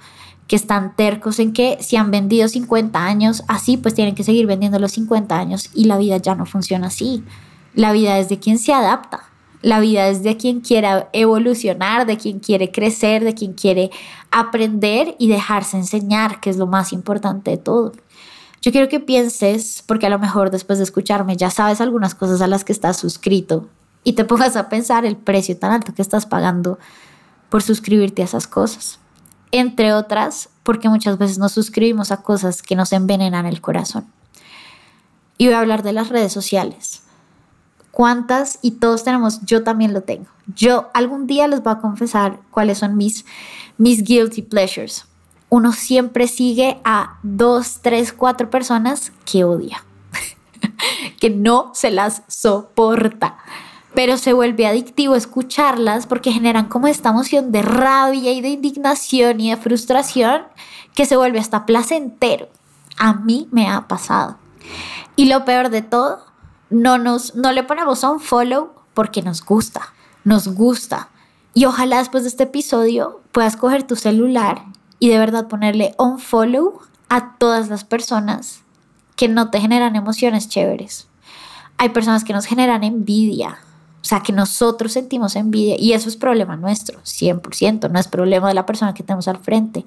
que 0.48 0.56
están 0.56 0.96
tercos 0.96 1.40
en 1.40 1.54
que 1.54 1.78
si 1.82 1.98
han 1.98 2.12
vendido 2.12 2.48
50 2.48 3.06
años 3.06 3.44
así, 3.48 3.78
pues 3.78 3.94
tienen 3.94 4.16
que 4.16 4.24
seguir 4.24 4.48
vendiendo 4.48 4.80
los 4.80 4.94
50 4.94 5.38
años 5.38 5.70
y 5.74 5.84
la 5.86 5.98
vida 5.98 6.18
ya 6.18 6.36
no 6.36 6.46
funciona 6.46 6.88
así. 6.88 7.24
La 7.74 7.92
vida 7.92 8.20
es 8.20 8.30
de 8.30 8.40
quien 8.40 8.58
se 8.58 8.74
adapta. 8.74 9.24
La 9.62 9.80
vida 9.80 10.08
es 10.10 10.24
de 10.24 10.36
quien 10.36 10.60
quiera 10.60 11.10
evolucionar, 11.14 12.06
de 12.06 12.18
quien 12.18 12.40
quiere 12.40 12.72
crecer, 12.72 13.24
de 13.24 13.34
quien 13.34 13.54
quiere 13.54 13.92
aprender 14.30 15.16
y 15.20 15.30
dejarse 15.30 15.78
enseñar, 15.78 16.42
que 16.42 16.50
es 16.50 16.58
lo 16.58 16.68
más 16.68 16.92
importante 16.92 17.52
de 17.52 17.58
todo. 17.58 17.94
Yo 18.62 18.72
quiero 18.72 18.90
que 18.90 19.00
pienses, 19.00 19.84
porque 19.86 20.06
a 20.06 20.10
lo 20.10 20.20
mejor 20.20 20.52
después 20.52 20.80
de 20.80 20.84
escucharme 20.84 21.38
ya 21.38 21.50
sabes 21.50 21.82
algunas 21.82 22.16
cosas 22.16 22.42
a 22.42 22.48
las 22.48 22.64
que 22.64 22.74
estás 22.74 22.98
suscrito 22.98 23.68
y 24.04 24.14
te 24.14 24.26
pongas 24.26 24.56
a 24.56 24.70
pensar 24.70 25.06
el 25.06 25.16
precio 25.16 25.58
tan 25.58 25.72
alto 25.72 25.94
que 25.94 26.02
estás 26.02 26.26
pagando 26.26 26.78
por 27.50 27.62
suscribirte 27.62 28.22
a 28.22 28.26
esas 28.26 28.48
cosas 28.48 29.00
entre 29.54 29.94
otras 29.94 30.50
porque 30.64 30.90
muchas 30.90 31.18
veces 31.20 31.38
nos 31.38 31.52
suscribimos 31.52 32.12
a 32.12 32.24
cosas 32.24 32.64
que 32.64 32.76
nos 32.76 32.92
envenenan 32.92 33.46
el 33.46 33.62
corazón. 33.62 34.08
Y 35.38 35.46
voy 35.46 35.54
a 35.54 35.60
hablar 35.60 35.84
de 35.84 35.94
las 35.94 36.10
redes 36.10 36.34
sociales. 36.34 37.03
¿Cuántas? 37.94 38.58
Y 38.64 38.72
todos 38.72 39.04
tenemos, 39.04 39.42
yo 39.46 39.64
también 39.64 39.94
lo 39.94 40.02
tengo. 40.02 40.26
Yo 40.56 40.90
algún 40.96 41.28
día 41.28 41.48
les 41.48 41.62
voy 41.62 41.74
a 41.74 41.78
confesar 41.78 42.40
cuáles 42.50 42.80
son 42.80 42.98
mis, 42.98 43.24
mis 43.78 44.04
guilty 44.04 44.42
pleasures. 44.42 45.06
Uno 45.50 45.72
siempre 45.74 46.28
sigue 46.28 46.82
a 46.84 47.20
dos, 47.22 47.82
tres, 47.84 48.12
cuatro 48.12 48.50
personas 48.50 49.12
que 49.32 49.44
odia, 49.44 49.84
que 51.20 51.30
no 51.30 51.70
se 51.76 51.92
las 51.92 52.24
soporta 52.28 53.38
pero 53.94 54.18
se 54.18 54.34
vuelve 54.34 54.66
adictivo 54.66 55.16
escucharlas 55.16 56.08
porque 56.08 56.32
generan 56.32 56.68
como 56.68 56.88
esta 56.88 57.10
emoción 57.10 57.52
de 57.52 57.62
rabia 57.62 58.32
y 58.32 58.42
de 58.42 58.50
indignación 58.50 59.40
y 59.40 59.52
de 59.52 59.58
frustración 59.58 60.46
que 60.96 61.06
se 61.06 61.16
vuelve 61.16 61.40
hasta 61.40 61.68
placentero. 61.68 62.50
A 62.98 63.14
mí 63.14 63.48
me 63.52 63.70
ha 63.70 63.88
pasado. 63.88 64.38
Y 65.16 65.26
lo 65.26 65.46
peor 65.46 65.70
de 65.70 65.84
todo, 65.84 66.26
no, 66.74 66.98
nos, 66.98 67.36
no 67.36 67.52
le 67.52 67.64
ponemos 67.64 68.04
un 68.04 68.20
follow 68.20 68.72
porque 68.94 69.22
nos 69.22 69.44
gusta, 69.46 69.94
nos 70.24 70.48
gusta. 70.48 71.10
Y 71.54 71.66
ojalá 71.66 72.00
después 72.00 72.24
de 72.24 72.30
este 72.30 72.44
episodio 72.44 73.22
puedas 73.32 73.56
coger 73.56 73.84
tu 73.84 73.96
celular 73.96 74.64
y 75.00 75.10
de 75.10 75.20
verdad 75.20 75.48
ponerle 75.48 75.94
un 76.00 76.20
follow 76.20 76.80
a 77.10 77.36
todas 77.38 77.70
las 77.70 77.84
personas 77.84 78.62
que 79.16 79.28
no 79.28 79.52
te 79.52 79.60
generan 79.60 79.96
emociones 79.96 80.50
chéveres. 80.50 81.08
Hay 81.78 81.90
personas 81.90 82.24
que 82.24 82.34
nos 82.34 82.46
generan 82.46 82.84
envidia, 82.84 83.60
o 84.02 84.06
sea, 84.06 84.22
que 84.22 84.34
nosotros 84.34 84.94
sentimos 84.94 85.36
envidia 85.36 85.76
y 85.80 85.94
eso 85.94 86.10
es 86.10 86.18
problema 86.18 86.56
nuestro, 86.56 87.00
100%, 87.02 87.90
no 87.90 88.00
es 88.00 88.08
problema 88.08 88.48
de 88.48 88.54
la 88.54 88.66
persona 88.66 88.94
que 88.94 89.04
tenemos 89.04 89.28
al 89.28 89.38
frente. 89.38 89.86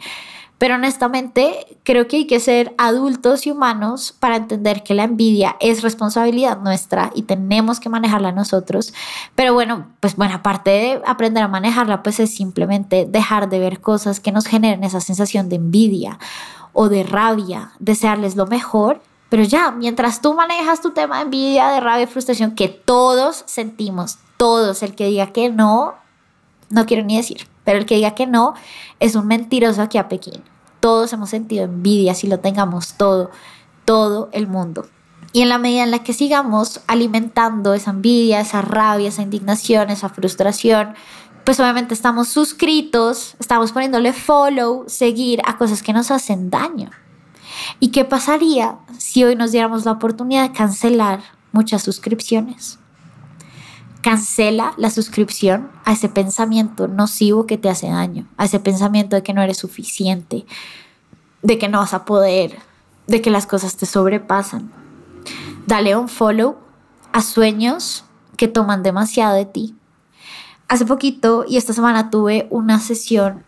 Pero 0.58 0.76
honestamente, 0.76 1.78
creo 1.82 2.08
que 2.08 2.16
hay 2.16 2.26
que 2.26 2.40
ser 2.40 2.74
adultos 2.78 3.46
y 3.46 3.50
humanos 3.50 4.14
para 4.18 4.36
entender 4.36 4.82
que 4.82 4.94
la 4.94 5.04
envidia 5.04 5.56
es 5.60 5.82
responsabilidad 5.82 6.60
nuestra 6.60 7.10
y 7.14 7.22
tenemos 7.22 7.78
que 7.78 7.88
manejarla 7.88 8.32
nosotros. 8.32 8.94
Pero 9.34 9.52
bueno, 9.52 9.88
pues 10.00 10.16
bueno, 10.16 10.34
aparte 10.34 10.70
de 10.70 11.02
aprender 11.06 11.42
a 11.42 11.48
manejarla, 11.48 12.02
pues 12.02 12.20
es 12.20 12.34
simplemente 12.34 13.06
dejar 13.06 13.48
de 13.48 13.58
ver 13.58 13.80
cosas 13.80 14.20
que 14.20 14.32
nos 14.32 14.46
generen 14.46 14.84
esa 14.84 15.00
sensación 15.00 15.48
de 15.48 15.56
envidia 15.56 16.18
o 16.72 16.88
de 16.88 17.02
rabia, 17.02 17.72
desearles 17.78 18.36
lo 18.36 18.46
mejor 18.46 19.00
pero 19.28 19.42
ya, 19.42 19.70
mientras 19.72 20.20
tú 20.20 20.34
manejas 20.34 20.80
tu 20.80 20.90
tema 20.90 21.16
de 21.16 21.22
envidia, 21.22 21.68
de 21.68 21.80
rabia 21.80 22.04
y 22.04 22.06
frustración, 22.06 22.54
que 22.54 22.68
todos 22.68 23.42
sentimos, 23.46 24.18
todos, 24.36 24.82
el 24.82 24.94
que 24.94 25.06
diga 25.06 25.32
que 25.32 25.50
no, 25.50 25.94
no 26.70 26.86
quiero 26.86 27.04
ni 27.04 27.16
decir, 27.16 27.48
pero 27.66 27.78
el 27.78 27.84
que 27.84 27.96
diga 27.96 28.14
que 28.14 28.26
no 28.26 28.54
es 29.00 29.16
un 29.16 29.26
mentiroso 29.26 29.82
aquí 29.82 29.98
a 29.98 30.08
Pekín. 30.08 30.42
Todos 30.80 31.12
hemos 31.12 31.28
sentido 31.28 31.64
envidia, 31.64 32.14
si 32.14 32.28
lo 32.28 32.38
tengamos 32.38 32.94
todo, 32.94 33.30
todo 33.84 34.30
el 34.32 34.46
mundo. 34.46 34.86
Y 35.32 35.42
en 35.42 35.48
la 35.48 35.58
medida 35.58 35.82
en 35.82 35.90
la 35.90 36.04
que 36.04 36.12
sigamos 36.14 36.80
alimentando 36.86 37.74
esa 37.74 37.90
envidia, 37.90 38.40
esa 38.40 38.62
rabia, 38.62 39.08
esa 39.08 39.22
indignación, 39.22 39.90
esa 39.90 40.08
frustración, 40.08 40.94
pues 41.44 41.58
obviamente 41.58 41.92
estamos 41.92 42.28
suscritos, 42.28 43.34
estamos 43.40 43.72
poniéndole 43.72 44.12
follow, 44.12 44.84
seguir 44.86 45.42
a 45.44 45.58
cosas 45.58 45.82
que 45.82 45.92
nos 45.92 46.12
hacen 46.12 46.50
daño. 46.50 46.90
¿Y 47.80 47.88
qué 47.88 48.04
pasaría 48.04 48.78
si 48.96 49.24
hoy 49.24 49.34
nos 49.34 49.50
diéramos 49.50 49.84
la 49.84 49.92
oportunidad 49.92 50.48
de 50.48 50.56
cancelar 50.56 51.20
muchas 51.50 51.82
suscripciones? 51.82 52.78
Cancela 54.06 54.72
la 54.76 54.90
suscripción 54.90 55.68
a 55.84 55.90
ese 55.90 56.08
pensamiento 56.08 56.86
nocivo 56.86 57.44
que 57.44 57.58
te 57.58 57.68
hace 57.68 57.88
daño, 57.88 58.28
a 58.36 58.44
ese 58.44 58.60
pensamiento 58.60 59.16
de 59.16 59.24
que 59.24 59.32
no 59.32 59.42
eres 59.42 59.56
suficiente, 59.56 60.46
de 61.42 61.58
que 61.58 61.68
no 61.68 61.80
vas 61.80 61.92
a 61.92 62.04
poder, 62.04 62.56
de 63.08 63.20
que 63.20 63.32
las 63.32 63.46
cosas 63.46 63.76
te 63.76 63.84
sobrepasan. 63.84 64.70
Dale 65.66 65.96
un 65.96 66.08
follow 66.08 66.56
a 67.12 67.20
sueños 67.20 68.04
que 68.36 68.46
toman 68.46 68.84
demasiado 68.84 69.34
de 69.34 69.44
ti. 69.44 69.74
Hace 70.68 70.86
poquito 70.86 71.44
y 71.44 71.56
esta 71.56 71.72
semana 71.72 72.08
tuve 72.08 72.46
una 72.48 72.78
sesión 72.78 73.42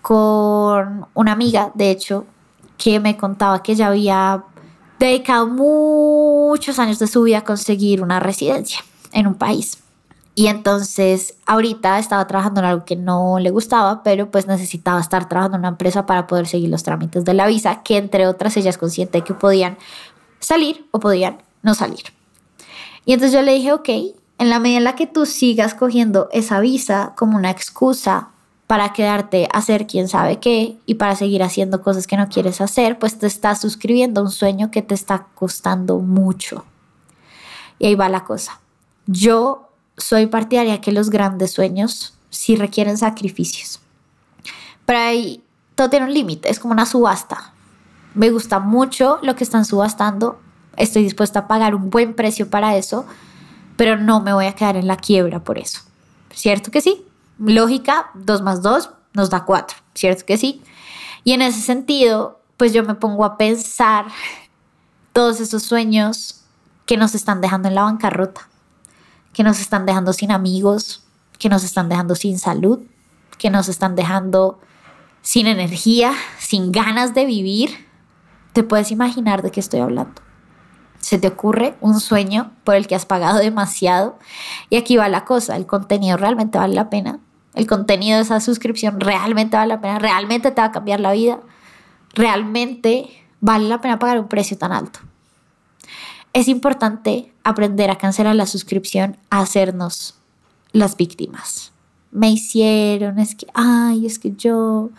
con 0.00 1.08
una 1.12 1.32
amiga, 1.32 1.72
de 1.74 1.90
hecho, 1.90 2.24
que 2.76 3.00
me 3.00 3.16
contaba 3.16 3.64
que 3.64 3.72
ella 3.72 3.88
había 3.88 4.44
dedicado 5.00 5.48
muchos 5.48 6.78
años 6.78 7.00
de 7.00 7.08
su 7.08 7.24
vida 7.24 7.38
a 7.38 7.44
conseguir 7.44 8.00
una 8.00 8.20
residencia 8.20 8.78
en 9.10 9.26
un 9.26 9.34
país. 9.34 9.82
Y 10.38 10.46
entonces 10.46 11.34
ahorita 11.46 11.98
estaba 11.98 12.24
trabajando 12.28 12.60
en 12.60 12.66
algo 12.66 12.84
que 12.84 12.94
no 12.94 13.40
le 13.40 13.50
gustaba, 13.50 14.04
pero 14.04 14.30
pues 14.30 14.46
necesitaba 14.46 15.00
estar 15.00 15.28
trabajando 15.28 15.56
en 15.56 15.62
una 15.62 15.70
empresa 15.70 16.06
para 16.06 16.28
poder 16.28 16.46
seguir 16.46 16.70
los 16.70 16.84
trámites 16.84 17.24
de 17.24 17.34
la 17.34 17.48
visa, 17.48 17.82
que 17.82 17.96
entre 17.96 18.24
otras 18.28 18.56
ella 18.56 18.70
es 18.70 18.78
consciente 18.78 19.18
de 19.18 19.24
que 19.24 19.34
podían 19.34 19.78
salir 20.38 20.86
o 20.92 21.00
podían 21.00 21.38
no 21.62 21.74
salir. 21.74 22.12
Y 23.04 23.14
entonces 23.14 23.32
yo 23.32 23.42
le 23.42 23.54
dije, 23.54 23.72
ok, 23.72 23.88
en 24.38 24.48
la 24.48 24.60
medida 24.60 24.78
en 24.78 24.84
la 24.84 24.94
que 24.94 25.08
tú 25.08 25.26
sigas 25.26 25.74
cogiendo 25.74 26.28
esa 26.30 26.60
visa 26.60 27.14
como 27.16 27.36
una 27.36 27.50
excusa 27.50 28.28
para 28.68 28.92
quedarte 28.92 29.48
a 29.52 29.58
hacer 29.58 29.88
quién 29.88 30.06
sabe 30.06 30.38
qué 30.38 30.76
y 30.86 30.94
para 30.94 31.16
seguir 31.16 31.42
haciendo 31.42 31.82
cosas 31.82 32.06
que 32.06 32.16
no 32.16 32.28
quieres 32.28 32.60
hacer, 32.60 33.00
pues 33.00 33.18
te 33.18 33.26
estás 33.26 33.60
suscribiendo 33.60 34.20
a 34.20 34.24
un 34.24 34.30
sueño 34.30 34.70
que 34.70 34.82
te 34.82 34.94
está 34.94 35.26
costando 35.34 35.98
mucho. 35.98 36.64
Y 37.80 37.86
ahí 37.86 37.96
va 37.96 38.08
la 38.08 38.22
cosa. 38.22 38.60
Yo 39.08 39.67
soy 39.98 40.26
partidaria 40.26 40.80
que 40.80 40.92
los 40.92 41.10
grandes 41.10 41.52
sueños 41.52 42.14
sí 42.30 42.56
requieren 42.56 42.96
sacrificios. 42.96 43.80
Pero 44.86 44.98
ahí 44.98 45.42
todo 45.74 45.90
tiene 45.90 46.06
un 46.06 46.14
límite, 46.14 46.50
es 46.50 46.58
como 46.58 46.72
una 46.72 46.86
subasta. 46.86 47.52
Me 48.14 48.30
gusta 48.30 48.58
mucho 48.58 49.18
lo 49.22 49.36
que 49.36 49.44
están 49.44 49.64
subastando, 49.64 50.40
estoy 50.76 51.02
dispuesta 51.02 51.40
a 51.40 51.48
pagar 51.48 51.74
un 51.74 51.90
buen 51.90 52.14
precio 52.14 52.48
para 52.48 52.76
eso, 52.76 53.04
pero 53.76 53.96
no 53.96 54.20
me 54.20 54.32
voy 54.32 54.46
a 54.46 54.54
quedar 54.54 54.76
en 54.76 54.86
la 54.86 54.96
quiebra 54.96 55.44
por 55.44 55.58
eso. 55.58 55.80
¿Cierto 56.32 56.70
que 56.70 56.80
sí? 56.80 57.04
lógica, 57.38 58.10
2 58.14 58.42
más 58.42 58.62
2 58.62 58.90
nos 59.14 59.30
da 59.30 59.44
4, 59.44 59.76
¿cierto 59.94 60.24
que 60.26 60.36
sí? 60.36 60.62
Y 61.24 61.32
en 61.32 61.42
ese 61.42 61.60
sentido, 61.60 62.40
pues 62.56 62.72
yo 62.72 62.82
me 62.82 62.94
pongo 62.94 63.24
a 63.24 63.36
pensar 63.36 64.06
todos 65.12 65.40
esos 65.40 65.62
sueños 65.62 66.42
que 66.86 66.96
nos 66.96 67.14
están 67.14 67.40
dejando 67.40 67.68
en 67.68 67.74
la 67.74 67.82
bancarrota, 67.82 68.48
que 69.32 69.42
nos 69.42 69.60
están 69.60 69.86
dejando 69.86 70.12
sin 70.12 70.30
amigos, 70.30 71.04
que 71.38 71.48
nos 71.48 71.64
están 71.64 71.88
dejando 71.88 72.14
sin 72.14 72.38
salud, 72.38 72.80
que 73.38 73.50
nos 73.50 73.68
están 73.68 73.94
dejando 73.94 74.60
sin 75.22 75.46
energía, 75.46 76.12
sin 76.38 76.72
ganas 76.72 77.14
de 77.14 77.24
vivir. 77.24 77.86
Te 78.52 78.62
puedes 78.62 78.90
imaginar 78.90 79.42
de 79.42 79.50
qué 79.50 79.60
estoy 79.60 79.80
hablando. 79.80 80.20
Se 80.98 81.18
te 81.18 81.28
ocurre 81.28 81.76
un 81.80 82.00
sueño 82.00 82.52
por 82.64 82.74
el 82.74 82.86
que 82.88 82.96
has 82.96 83.06
pagado 83.06 83.38
demasiado 83.38 84.18
y 84.68 84.76
aquí 84.76 84.96
va 84.96 85.08
la 85.08 85.24
cosa, 85.24 85.56
el 85.56 85.66
contenido 85.66 86.16
realmente 86.16 86.58
vale 86.58 86.74
la 86.74 86.90
pena 86.90 87.20
el 87.58 87.66
contenido 87.66 88.18
de 88.18 88.22
esa 88.22 88.38
suscripción 88.38 89.00
realmente 89.00 89.56
vale 89.56 89.74
la 89.74 89.80
pena, 89.80 89.98
realmente 89.98 90.52
te 90.52 90.60
va 90.60 90.68
a 90.68 90.72
cambiar 90.72 91.00
la 91.00 91.10
vida, 91.10 91.40
realmente 92.14 93.08
vale 93.40 93.68
la 93.68 93.80
pena 93.80 93.98
pagar 93.98 94.20
un 94.20 94.28
precio 94.28 94.56
tan 94.56 94.70
alto. 94.70 95.00
Es 96.32 96.48
importante 96.48 97.32
aprender 97.44 97.90
a 97.90 97.98
cancelar 97.98 98.34
la 98.36 98.46
suscripción, 98.46 99.16
a 99.30 99.40
hacernos 99.40 100.14
las 100.72 100.96
víctimas. 100.96 101.72
Me 102.10 102.30
hicieron, 102.30 103.18
es 103.18 103.34
que, 103.34 103.46
ay, 103.54 104.06
es 104.06 104.18
que 104.18 104.32
yo... 104.32 104.90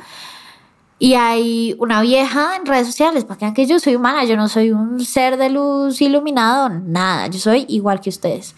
Y 1.02 1.14
hay 1.14 1.76
una 1.80 2.02
vieja 2.02 2.58
en 2.58 2.66
redes 2.66 2.88
sociales, 2.88 3.24
para 3.24 3.38
que 3.38 3.46
vean 3.46 3.54
que 3.54 3.66
yo 3.66 3.80
soy 3.80 3.96
humana, 3.96 4.26
yo 4.26 4.36
no 4.36 4.50
soy 4.50 4.72
un 4.72 5.04
ser 5.06 5.38
de 5.38 5.50
luz 5.50 6.02
iluminado, 6.02 6.68
nada, 6.70 7.28
yo 7.28 7.40
soy 7.40 7.66
igual 7.70 8.02
que 8.02 8.10
ustedes. 8.10 8.54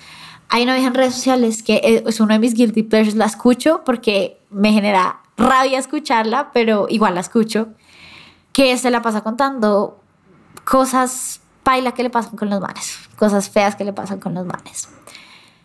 Hay 0.49 0.63
una 0.63 0.73
vieja 0.73 0.87
en 0.87 0.95
redes 0.95 1.13
sociales 1.13 1.61
que 1.61 2.03
es 2.05 2.19
uno 2.19 2.33
de 2.33 2.39
mis 2.39 2.55
guilty 2.55 2.81
pleasures, 2.83 3.15
la 3.15 3.25
escucho 3.25 3.83
porque 3.85 4.39
me 4.49 4.73
genera 4.73 5.19
rabia 5.37 5.77
escucharla, 5.77 6.51
pero 6.51 6.87
igual 6.89 7.13
la 7.13 7.21
escucho, 7.21 7.69
que 8.53 8.75
se 8.77 8.89
la 8.89 9.03
pasa 9.03 9.21
contando 9.21 9.99
cosas 10.65 11.40
paila 11.63 11.93
que 11.93 12.03
le 12.03 12.09
pasan 12.09 12.35
con 12.35 12.49
los 12.49 12.61
manes, 12.61 12.97
cosas 13.17 13.49
feas 13.49 13.75
que 13.75 13.83
le 13.83 13.93
pasan 13.93 14.19
con 14.19 14.33
los 14.33 14.45
manes. 14.45 14.89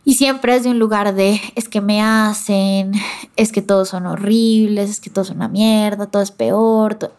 Y 0.05 0.15
siempre 0.15 0.55
es 0.55 0.63
de 0.63 0.71
un 0.71 0.79
lugar 0.79 1.15
de, 1.15 1.41
es 1.57 1.69
que 1.69 1.81
me 1.81 2.01
hacen, 2.01 2.93
es 3.35 3.51
que 3.51 3.61
todos 3.61 3.89
son 3.89 4.07
horribles, 4.07 4.89
es 4.89 5.01
que 5.01 5.11
todos 5.11 5.27
son 5.29 5.39
una 5.39 5.49
mierda, 5.49 6.07
todo 6.07 6.23
es 6.23 6.31
peor. 6.31 7.13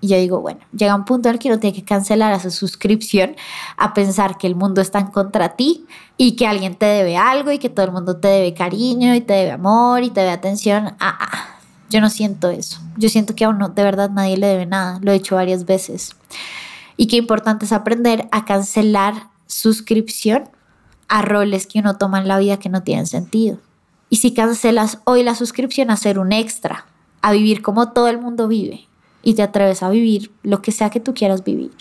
Y 0.00 0.06
yo 0.06 0.16
digo, 0.16 0.40
bueno, 0.40 0.60
llega 0.72 0.94
un 0.94 1.04
punto 1.04 1.28
en 1.28 1.34
el 1.34 1.38
que 1.40 1.48
uno 1.48 1.58
tiene 1.58 1.74
que 1.74 1.82
cancelar 1.82 2.32
esa 2.32 2.50
suscripción 2.50 3.34
a 3.76 3.94
pensar 3.94 4.38
que 4.38 4.46
el 4.46 4.54
mundo 4.54 4.80
está 4.80 5.00
en 5.00 5.08
contra 5.08 5.56
ti 5.56 5.86
y 6.16 6.36
que 6.36 6.46
alguien 6.46 6.76
te 6.76 6.86
debe 6.86 7.16
algo 7.16 7.50
y 7.50 7.58
que 7.58 7.68
todo 7.68 7.86
el 7.86 7.92
mundo 7.92 8.16
te 8.18 8.28
debe 8.28 8.54
cariño 8.54 9.14
y 9.16 9.20
te 9.20 9.32
debe 9.32 9.50
amor 9.50 10.04
y 10.04 10.10
te 10.10 10.20
debe 10.20 10.32
atención. 10.32 10.94
Ah, 11.00 11.18
ah, 11.18 11.56
yo 11.90 12.00
no 12.00 12.10
siento 12.10 12.50
eso. 12.50 12.80
Yo 12.96 13.08
siento 13.08 13.34
que 13.34 13.44
a 13.44 13.48
uno 13.48 13.70
de 13.70 13.82
verdad 13.82 14.10
nadie 14.10 14.36
le 14.36 14.46
debe 14.46 14.66
nada. 14.66 15.00
Lo 15.02 15.10
he 15.10 15.16
hecho 15.16 15.34
varias 15.34 15.64
veces. 15.64 16.14
Y 16.96 17.06
qué 17.06 17.16
importante 17.16 17.64
es 17.64 17.72
aprender 17.72 18.28
a 18.30 18.44
cancelar 18.44 19.28
suscripción 19.46 20.48
a 21.08 21.22
roles 21.22 21.66
que 21.66 21.80
uno 21.80 21.96
toma 21.96 22.20
en 22.20 22.28
la 22.28 22.38
vida 22.38 22.58
que 22.58 22.68
no 22.68 22.82
tienen 22.82 23.06
sentido. 23.06 23.58
Y 24.10 24.16
si 24.16 24.32
cancelas 24.32 24.98
hoy 25.04 25.22
la 25.22 25.34
suscripción 25.34 25.90
a 25.90 25.96
ser 25.96 26.18
un 26.18 26.32
extra, 26.32 26.86
a 27.20 27.32
vivir 27.32 27.62
como 27.62 27.92
todo 27.92 28.08
el 28.08 28.20
mundo 28.20 28.48
vive, 28.48 28.86
y 29.22 29.34
te 29.34 29.42
atreves 29.42 29.82
a 29.82 29.90
vivir 29.90 30.30
lo 30.42 30.62
que 30.62 30.70
sea 30.70 30.90
que 30.90 31.00
tú 31.00 31.14
quieras 31.14 31.42
vivir. 31.42 31.72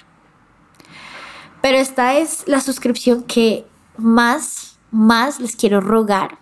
Pero 1.61 1.77
esta 1.77 2.17
es 2.17 2.43
la 2.47 2.61
suscripción 2.61 3.23
que 3.23 3.65
más, 3.97 4.77
más 4.91 5.39
les 5.39 5.55
quiero 5.55 5.81
rogar 5.81 6.39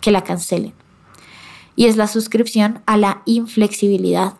que 0.00 0.10
la 0.10 0.24
cancelen. 0.24 0.74
Y 1.76 1.86
es 1.86 1.96
la 1.96 2.06
suscripción 2.06 2.82
a 2.86 2.96
la 2.96 3.22
inflexibilidad. 3.24 4.34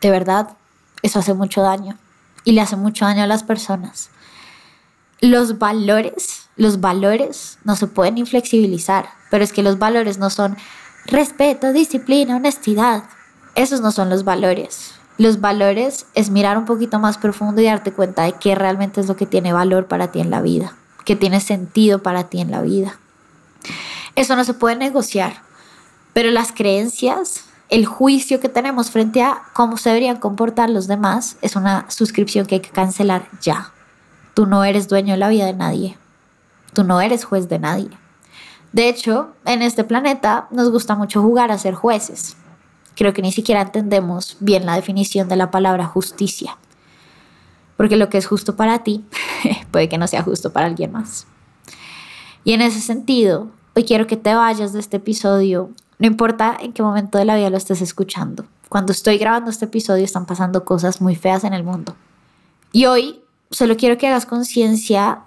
De 0.00 0.10
verdad, 0.10 0.57
eso 1.02 1.18
hace 1.18 1.34
mucho 1.34 1.62
daño 1.62 1.96
y 2.44 2.52
le 2.52 2.60
hace 2.60 2.76
mucho 2.76 3.04
daño 3.04 3.22
a 3.22 3.26
las 3.26 3.42
personas. 3.42 4.10
Los 5.20 5.58
valores, 5.58 6.48
los 6.56 6.80
valores 6.80 7.58
no 7.64 7.76
se 7.76 7.86
pueden 7.86 8.18
inflexibilizar, 8.18 9.10
pero 9.30 9.44
es 9.44 9.52
que 9.52 9.62
los 9.62 9.78
valores 9.78 10.18
no 10.18 10.30
son 10.30 10.56
respeto, 11.06 11.72
disciplina, 11.72 12.36
honestidad, 12.36 13.04
esos 13.54 13.80
no 13.80 13.90
son 13.90 14.10
los 14.10 14.24
valores. 14.24 14.92
Los 15.16 15.40
valores 15.40 16.06
es 16.14 16.30
mirar 16.30 16.56
un 16.56 16.64
poquito 16.64 17.00
más 17.00 17.18
profundo 17.18 17.60
y 17.60 17.64
darte 17.64 17.92
cuenta 17.92 18.22
de 18.22 18.34
qué 18.34 18.54
realmente 18.54 19.00
es 19.00 19.08
lo 19.08 19.16
que 19.16 19.26
tiene 19.26 19.52
valor 19.52 19.88
para 19.88 20.12
ti 20.12 20.20
en 20.20 20.30
la 20.30 20.40
vida, 20.40 20.76
que 21.04 21.16
tiene 21.16 21.40
sentido 21.40 22.00
para 22.00 22.28
ti 22.28 22.40
en 22.40 22.52
la 22.52 22.62
vida. 22.62 22.96
Eso 24.14 24.36
no 24.36 24.44
se 24.44 24.54
puede 24.54 24.76
negociar, 24.76 25.42
pero 26.12 26.30
las 26.30 26.52
creencias, 26.52 27.44
el 27.68 27.86
juicio 27.86 28.40
que 28.40 28.48
tenemos 28.48 28.90
frente 28.90 29.22
a 29.22 29.42
cómo 29.52 29.76
se 29.76 29.90
deberían 29.90 30.16
comportar 30.16 30.70
los 30.70 30.86
demás 30.86 31.36
es 31.42 31.56
una 31.56 31.90
suscripción 31.90 32.46
que 32.46 32.56
hay 32.56 32.60
que 32.60 32.70
cancelar 32.70 33.28
ya. 33.40 33.72
Tú 34.34 34.46
no 34.46 34.64
eres 34.64 34.88
dueño 34.88 35.14
de 35.14 35.18
la 35.18 35.28
vida 35.28 35.46
de 35.46 35.54
nadie. 35.54 35.98
Tú 36.72 36.84
no 36.84 37.00
eres 37.00 37.24
juez 37.24 37.48
de 37.48 37.58
nadie. 37.58 37.90
De 38.72 38.88
hecho, 38.88 39.34
en 39.44 39.62
este 39.62 39.84
planeta 39.84 40.48
nos 40.50 40.70
gusta 40.70 40.94
mucho 40.94 41.22
jugar 41.22 41.50
a 41.50 41.58
ser 41.58 41.74
jueces 41.74 42.36
creo 42.98 43.14
que 43.14 43.22
ni 43.22 43.30
siquiera 43.30 43.62
entendemos 43.62 44.36
bien 44.40 44.66
la 44.66 44.74
definición 44.74 45.28
de 45.28 45.36
la 45.36 45.52
palabra 45.52 45.86
justicia. 45.86 46.58
Porque 47.76 47.96
lo 47.96 48.08
que 48.08 48.18
es 48.18 48.26
justo 48.26 48.56
para 48.56 48.82
ti 48.82 49.04
puede 49.70 49.88
que 49.88 49.98
no 49.98 50.08
sea 50.08 50.24
justo 50.24 50.52
para 50.52 50.66
alguien 50.66 50.90
más. 50.90 51.28
Y 52.42 52.54
en 52.54 52.60
ese 52.60 52.80
sentido, 52.80 53.50
hoy 53.76 53.84
quiero 53.84 54.08
que 54.08 54.16
te 54.16 54.34
vayas 54.34 54.72
de 54.72 54.80
este 54.80 54.96
episodio, 54.96 55.70
no 55.98 56.06
importa 56.06 56.56
en 56.60 56.72
qué 56.72 56.82
momento 56.82 57.18
de 57.18 57.24
la 57.24 57.36
vida 57.36 57.50
lo 57.50 57.56
estés 57.56 57.80
escuchando. 57.82 58.44
Cuando 58.68 58.92
estoy 58.92 59.18
grabando 59.18 59.50
este 59.50 59.64
episodio 59.64 60.04
están 60.04 60.26
pasando 60.26 60.64
cosas 60.64 61.00
muy 61.00 61.16
feas 61.16 61.44
en 61.44 61.54
el 61.54 61.64
mundo. 61.64 61.96
Y 62.72 62.86
hoy 62.86 63.20
solo 63.50 63.76
quiero 63.76 63.96
que 63.98 64.06
hagas 64.06 64.26
conciencia 64.26 65.20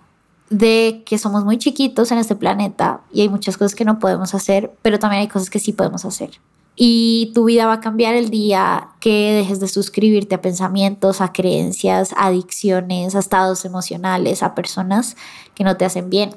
de 0.49 1.03
que 1.05 1.17
somos 1.17 1.43
muy 1.43 1.57
chiquitos 1.57 2.11
en 2.11 2.17
este 2.17 2.35
planeta 2.35 3.01
y 3.11 3.21
hay 3.21 3.29
muchas 3.29 3.57
cosas 3.57 3.73
que 3.73 3.85
no 3.85 3.99
podemos 3.99 4.33
hacer, 4.33 4.71
pero 4.81 4.99
también 4.99 5.21
hay 5.21 5.27
cosas 5.27 5.49
que 5.49 5.59
sí 5.59 5.73
podemos 5.73 6.05
hacer 6.05 6.31
y 6.75 7.31
tu 7.35 7.45
vida 7.45 7.67
va 7.67 7.73
a 7.73 7.79
cambiar 7.79 8.15
el 8.15 8.29
día 8.29 8.89
que 8.99 9.33
dejes 9.33 9.59
de 9.59 9.67
suscribirte 9.67 10.35
a 10.35 10.41
pensamientos, 10.41 11.21
a 11.21 11.33
creencias, 11.33 12.13
a 12.13 12.27
adicciones, 12.27 13.15
a 13.15 13.19
estados 13.19 13.65
emocionales, 13.65 14.41
a 14.41 14.55
personas 14.55 15.17
que 15.53 15.63
no 15.63 15.77
te 15.77 15.85
hacen 15.85 16.09
bien. 16.09 16.35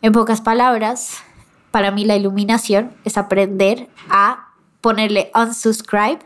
En 0.00 0.12
pocas 0.12 0.40
palabras, 0.40 1.18
para 1.72 1.90
mí 1.90 2.04
la 2.04 2.14
iluminación 2.14 2.92
es 3.04 3.18
aprender 3.18 3.88
a 4.08 4.50
ponerle 4.80 5.32
unsubscribe 5.34 6.20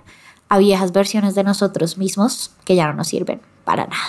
a 0.48 0.58
viejas 0.58 0.92
versiones 0.92 1.34
de 1.34 1.44
nosotros 1.44 1.96
mismos 1.96 2.50
que 2.64 2.76
ya 2.76 2.88
no 2.88 2.94
nos 2.94 3.08
sirven 3.08 3.40
para 3.64 3.86
nada. 3.86 4.04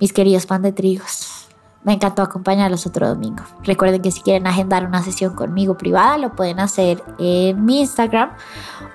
Mis 0.00 0.14
queridos 0.14 0.46
pan 0.46 0.62
de 0.62 0.72
trigos. 0.72 1.46
Me 1.84 1.92
encantó 1.92 2.22
acompañarlos 2.22 2.86
otro 2.86 3.06
domingo. 3.06 3.44
Recuerden 3.62 4.00
que 4.00 4.10
si 4.10 4.22
quieren 4.22 4.46
agendar 4.46 4.86
una 4.86 5.02
sesión 5.02 5.34
conmigo 5.34 5.76
privada, 5.76 6.16
lo 6.16 6.34
pueden 6.34 6.58
hacer 6.58 7.04
en 7.18 7.62
mi 7.62 7.80
Instagram 7.80 8.30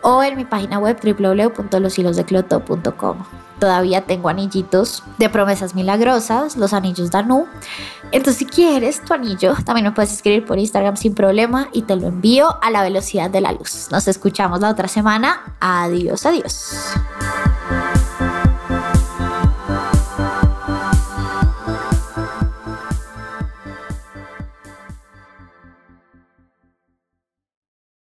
o 0.01 0.23
en 0.23 0.35
mi 0.35 0.45
página 0.45 0.79
web 0.79 0.97
www.loshilosdecloto.com. 0.99 3.48
todavía 3.59 4.05
tengo 4.05 4.29
anillitos 4.29 5.03
de 5.17 5.29
promesas 5.29 5.75
milagrosas, 5.75 6.57
los 6.57 6.73
anillos 6.73 7.11
Danu. 7.11 7.47
Entonces, 8.11 8.37
si 8.37 8.45
quieres 8.45 9.03
tu 9.03 9.13
anillo, 9.13 9.53
también 9.65 9.85
me 9.85 9.91
puedes 9.91 10.13
escribir 10.13 10.45
por 10.45 10.57
Instagram 10.57 10.97
sin 10.97 11.13
problema 11.13 11.69
y 11.73 11.83
te 11.83 11.95
lo 11.95 12.07
envío 12.07 12.57
a 12.61 12.71
la 12.71 12.81
velocidad 12.81 13.29
de 13.29 13.41
la 13.41 13.51
luz. 13.51 13.89
Nos 13.91 14.07
escuchamos 14.07 14.59
la 14.61 14.69
otra 14.69 14.87
semana. 14.87 15.55
Adiós, 15.59 16.25
adiós. 16.25 16.93